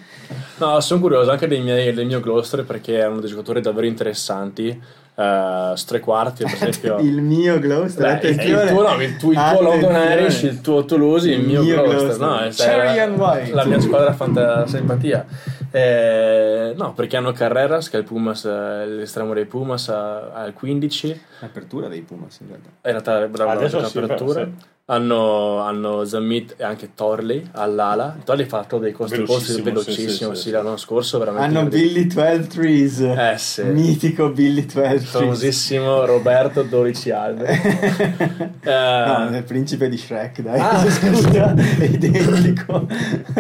[0.58, 4.82] no, sono curioso anche dei miei, del mio Gloucester perché erano dei giocatori davvero interessanti.
[5.16, 6.98] Uh, tre quarti, per esempio.
[7.00, 9.96] il mio Gloucester, Beh, il, il tuo, no, il tuo, il tuo London.
[9.96, 12.18] Irish, il tuo Toulouse, il, Il mio, mio Gloucester.
[12.18, 12.68] Gloucester.
[12.68, 13.54] No, Cherry la, and white.
[13.54, 15.26] la mia squadra fanta simpatia.
[15.72, 20.54] Eh, no, perché hanno Carreras, che è il Pumas, eh, l'estremo dei Pumas, a- al
[20.54, 21.22] 15.
[21.40, 22.68] Apertura dei Pumas in realtà.
[22.70, 24.34] In realtà bravo Adesso la sì, apertura.
[24.42, 24.66] però, sì.
[24.88, 28.18] Hanno, hanno Zammit e anche Torley all'ala.
[28.24, 30.50] Torley ha fatto dei costi Velocissimo, velocissimo, sì, sì, sì, sì.
[30.52, 31.48] l'anno scorso veramente.
[31.48, 32.04] Hanno incredibile.
[32.04, 33.00] Billy 12 Trees.
[33.00, 33.64] Eh sì.
[33.64, 35.06] Mitico Billy 12 Trees.
[35.06, 37.60] famosissimo Roberto 12 alberi.
[38.62, 40.60] no, Eh, è il principe di Shrek, dai.
[40.60, 42.86] Ah, scusa, è identico.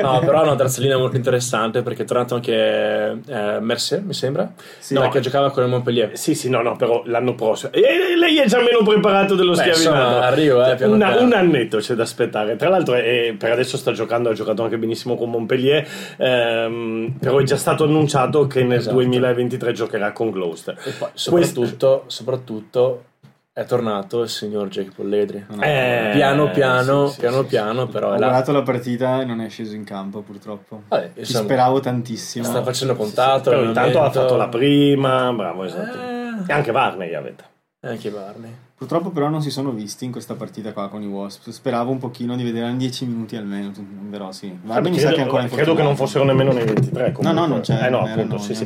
[0.01, 2.55] No, però hanno una terza linea molto interessante perché è tornato anche
[3.23, 4.95] eh, Mercier, mi sembra, Sì.
[4.95, 5.09] no, No.
[5.09, 6.17] che giocava con il Montpellier.
[6.17, 7.71] Sì, sì, no, no, però l'anno prossimo.
[7.71, 10.17] E lei è già meno preparato dello schiavinato.
[10.25, 11.21] arrivo, eh, piano Una- piano.
[11.25, 12.55] un annetto c'è da aspettare.
[12.55, 15.87] Tra l'altro, è- per adesso sta giocando, ha giocato anche benissimo con Montpellier.
[16.17, 18.95] ehm, però è già stato annunciato che nel Esatto.
[18.95, 20.75] 2023 giocherà con Gloucester.
[20.83, 21.29] E poi, Questo-
[21.65, 23.03] soprattutto, soprattutto
[23.53, 25.45] è tornato il signor Jake Polledri.
[25.61, 28.17] Eh, piano piano, sì, sì, piano sì, piano, però Ho là.
[28.17, 30.81] guardato la partita e non è sceso in campo, purtroppo.
[30.89, 32.43] Vabbè, Ci insomma, speravo tantissimo.
[32.43, 33.49] sta facendo contatto.
[33.51, 35.97] Però intanto ha fatto la prima, bravo, esatto.
[35.97, 37.43] Eh, E anche Varney avete.
[37.79, 38.51] e anche Barney.
[38.77, 41.49] Purtroppo però non si sono visti in questa partita qua con i Wasps.
[41.49, 43.71] Speravo un pochino di vedere in 10 minuti almeno,
[44.11, 44.53] però sì.
[44.63, 47.13] Varney mi sa che ancora credo che non fossero nemmeno nei 23.
[47.13, 47.23] Comunque.
[47.23, 48.65] No, no, non c'è, Eh no, appunto, sì, sì.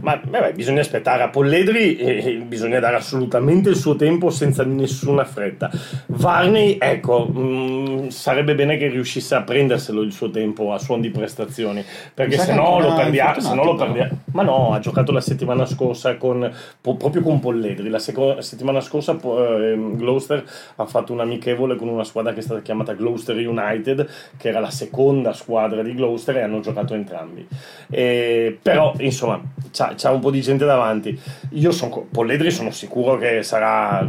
[0.00, 5.26] Ma vabbè, bisogna aspettare a Polledri e bisogna dare assolutamente il suo tempo senza nessuna
[5.26, 5.70] fretta.
[6.06, 11.10] Varney, ecco, mh, sarebbe bene che riuscisse a prenderselo il suo tempo a suon di
[11.10, 11.84] prestazioni,
[12.14, 13.40] perché se no lo perdiamo.
[13.40, 14.20] Se no lo perdiamo.
[14.32, 16.50] Ma no, ha giocato la settimana scorsa con,
[16.80, 17.90] proprio con Polledri.
[17.90, 20.44] La seco- settimana scorsa po- ehm, Gloucester
[20.76, 24.60] ha fatto un amichevole con una squadra che è stata chiamata Gloucester United, che era
[24.60, 27.46] la seconda squadra di Gloucester e hanno giocato entrambi.
[27.88, 29.40] E- però, insomma,
[29.72, 31.18] c'ha, c'ha un po' di gente davanti.
[31.50, 34.08] Io sono Polledri sono sicuro che sarà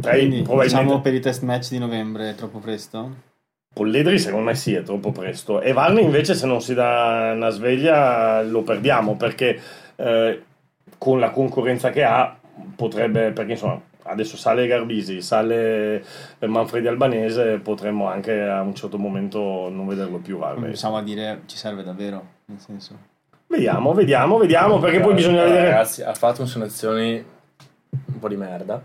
[0.00, 3.30] tra i Quindi, probabilmente diciamo per i test match di novembre è troppo presto?
[3.72, 5.60] Polledri secondo me sì, è troppo presto.
[5.60, 9.58] E Varney invece se non si dà una sveglia lo perdiamo perché
[9.96, 10.42] eh,
[10.98, 12.36] con la concorrenza che ha
[12.76, 16.04] potrebbe, perché insomma adesso sale Garbisi, sale
[16.40, 20.70] Manfredi Albanese, potremmo anche a un certo momento non vederlo più Varney.
[20.70, 23.10] possiamo dire ci serve davvero, nel senso.
[23.46, 25.70] Vediamo, vediamo, vediamo perché poi bisogna Allora, vedere...
[25.70, 27.22] Ragazzi, ha fatto selezioni
[27.90, 28.80] un po' di merda.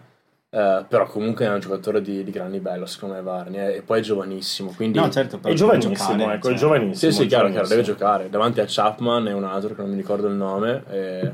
[0.49, 3.59] eh, però comunque è un giocatore di, di gran livello, secondo me, Varney.
[3.59, 4.74] eh, E poi è giovanissimo.
[4.76, 6.59] Quindi No, certo, però È giovanissimo, giocare, ecco, è cioè.
[6.59, 7.11] giovanissimo.
[7.11, 8.30] Sì, sì, chiaro, chiaro, deve giocare.
[8.30, 10.84] Davanti a Chapman e un altro che non mi ricordo il nome.
[10.89, 11.32] e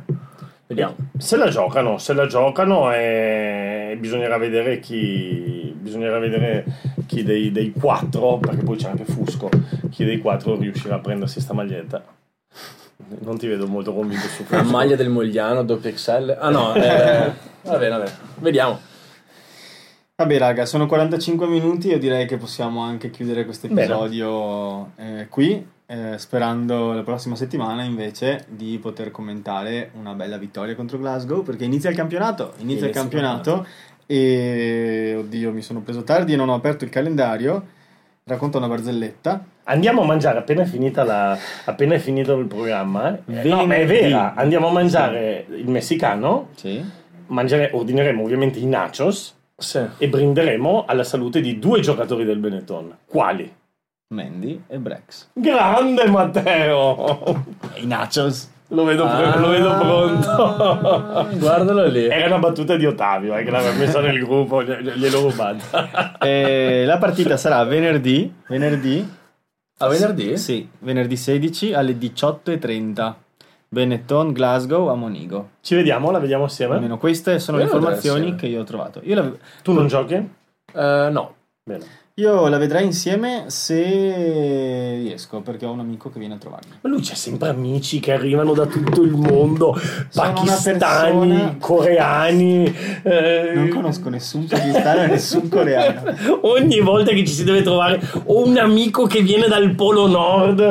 [0.68, 0.96] Vediamo.
[1.18, 6.66] Se la giocano, se la giocano e bisognerà vedere chi bisognerà vedere
[7.06, 9.50] chi dei, dei quattro, perché poi c'è anche Fusco,
[9.92, 12.04] chi dei quattro riuscirà a prendersi sta maglietta.
[13.20, 14.72] Non ti vedo molto convinto su La Fusco.
[14.72, 16.38] maglia del Mogliano, doppio XL.
[16.40, 17.32] Ah no, eh,
[17.64, 18.12] va bene, va bene.
[18.40, 18.80] Vediamo.
[20.16, 25.68] Vabbè raga, sono 45 minuti, io direi che possiamo anche chiudere questo episodio eh, qui,
[25.86, 31.64] eh, sperando la prossima settimana invece di poter commentare una bella vittoria contro Glasgow, perché
[31.66, 33.66] inizia il campionato, inizia, il campionato
[34.06, 37.66] e oddio mi sono preso tardi e non ho aperto il calendario,
[38.26, 39.46] racconto una barzelletta.
[39.66, 40.66] Andiamo a mangiare appena
[41.04, 43.18] la, appena è finito il programma.
[43.26, 43.44] eh.
[43.44, 44.34] No, ma è vera.
[44.34, 46.50] Andiamo a mangiare il messicano.
[46.56, 46.84] Sì.
[47.28, 49.80] Mangiare, ordineremo ovviamente i nachos Sì.
[49.98, 52.98] e brinderemo alla salute di due giocatori del Benetton.
[53.06, 53.52] Quali?
[54.14, 55.30] Mandy e Brex.
[55.34, 57.44] Grande Matteo!
[57.76, 58.52] I nachos.
[58.70, 61.28] Lo vedo, pre- lo vedo pronto.
[61.38, 62.06] Guardalo lì.
[62.08, 66.18] Era una battuta di Ottavio eh, che l'aveva messa nel gruppo, gli- gliel'ho rubata.
[66.86, 69.08] La partita sarà venerdì, venerdì
[69.78, 70.38] A venerdì?
[70.38, 73.14] Sì, venerdì 16 alle 18.30.
[73.70, 75.50] Benetton, Glasgow a Monigo.
[75.62, 76.76] Ci vediamo, la vediamo assieme.
[76.76, 79.02] Almeno queste sono le Io la vedrei informazioni che io ho trovato.
[79.04, 79.32] Io la,
[79.64, 80.14] Tu non giochi?
[80.14, 81.36] Eh, no.
[81.64, 81.86] Bene.
[82.18, 86.70] Io la vedrei insieme se riesco, perché ho un amico che viene a trovarmi.
[86.82, 89.76] Ma lui c'ha sempre amici che arrivano da tutto il mondo,
[90.14, 92.72] pakistani, persona- coreani.
[93.02, 96.04] eh, Non conosco nessun pakistano e nessun coreano.
[96.46, 100.62] Ogni volta che ci si deve trovare o un amico che viene dal Polo Nord.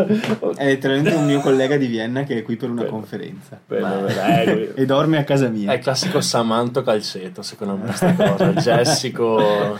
[0.54, 3.60] È letteralmente un mio collega di Vienna che è qui per una conferenza.
[3.66, 5.72] Bene, Ma- lui- e dorme a casa mia.
[5.72, 8.44] È il classico Samanto Calceto, secondo me, questa cosa.
[8.52, 9.76] Il Jessico.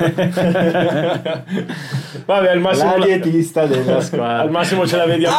[2.24, 4.38] Vabbè, al massimo, La dietista della squadra.
[4.40, 5.36] al massimo ce la vediamo.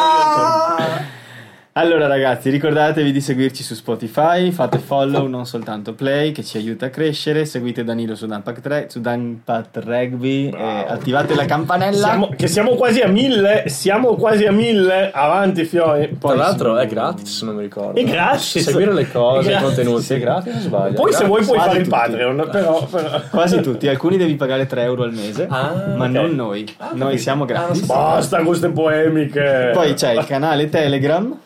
[1.76, 6.86] Allora ragazzi, ricordatevi di seguirci su Spotify, fate follow, non soltanto play, che ci aiuta
[6.86, 12.06] a crescere, seguite Danilo su Dunpat, Re- su Dunpat Rugby, e attivate la campanella.
[12.06, 15.10] Siamo, che siamo quasi a mille, siamo quasi a mille.
[15.12, 16.16] Avanti, Fiori.
[16.16, 17.98] Tra l'altro è gratis, se non mi ricordo.
[17.98, 18.56] È gratis.
[18.60, 20.94] Seguire le cose, i contenuti, è gratis, non sbaglio.
[20.94, 21.96] Poi, se vuoi, puoi quasi fare il tutti.
[21.96, 22.48] Patreon.
[22.52, 26.10] Però, però- Quasi tutti, alcuni devi pagare 3 euro al mese, Ah, ma ok.
[26.12, 27.84] non noi, Ah, noi siamo Ah, gratis.
[27.84, 29.70] Basta con queste poemiche.
[29.72, 31.36] Poi c'è il canale Telegram,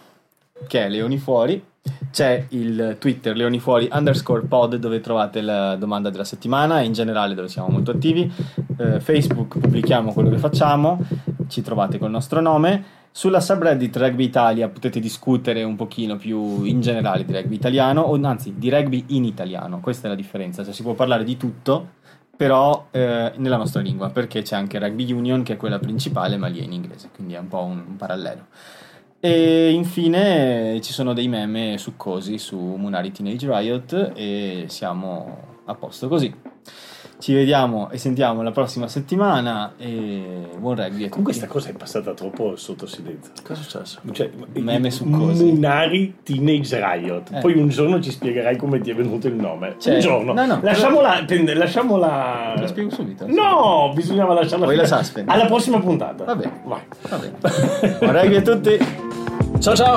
[0.66, 1.64] che è Leoni Fuori,
[2.10, 6.92] c'è il Twitter Leoni Fuori underscore pod dove trovate la domanda della settimana e in
[6.92, 8.30] generale dove siamo molto attivi.
[8.76, 11.00] Eh, Facebook pubblichiamo quello che facciamo,
[11.48, 12.96] ci trovate col nostro nome.
[13.10, 18.20] Sulla subreddit Rugby Italia potete discutere un pochino più in generale di rugby italiano, o
[18.22, 21.96] anzi di rugby in italiano, questa è la differenza, cioè si può parlare di tutto,
[22.36, 26.46] però eh, nella nostra lingua, perché c'è anche Rugby Union che è quella principale, ma
[26.46, 28.46] lì è in inglese, quindi è un po' un, un parallelo.
[29.20, 35.74] E infine eh, ci sono dei meme succosi su Munari Teenage Riot e siamo a
[35.74, 36.32] posto così.
[37.18, 41.08] Ci vediamo e sentiamo la prossima settimana e buon rugby.
[41.08, 43.32] Con questa cosa è passata troppo sotto silenzio.
[43.42, 44.00] Cosa è successo?
[44.12, 45.42] Cioè, Meme su cose.
[45.42, 47.30] Munari Teenage Riot.
[47.32, 47.40] Eh.
[47.40, 49.74] Poi un giorno ci spiegherai come ti è venuto il nome.
[49.80, 50.32] Cioè, un giorno.
[50.32, 50.60] no, no.
[50.62, 51.24] lasciamola.
[51.24, 52.52] tende- lasciamola...
[52.54, 53.26] Te lo spiego subito.
[53.26, 54.66] No, bisognava lasciarla.
[54.66, 55.28] Vuoi la suspense?
[55.28, 56.22] Alla prossima puntata.
[56.22, 56.60] Va bene.
[56.64, 56.82] Vai.
[57.08, 57.96] Va bene.
[57.98, 59.06] Buon rugby a tutti.
[59.60, 59.96] 超超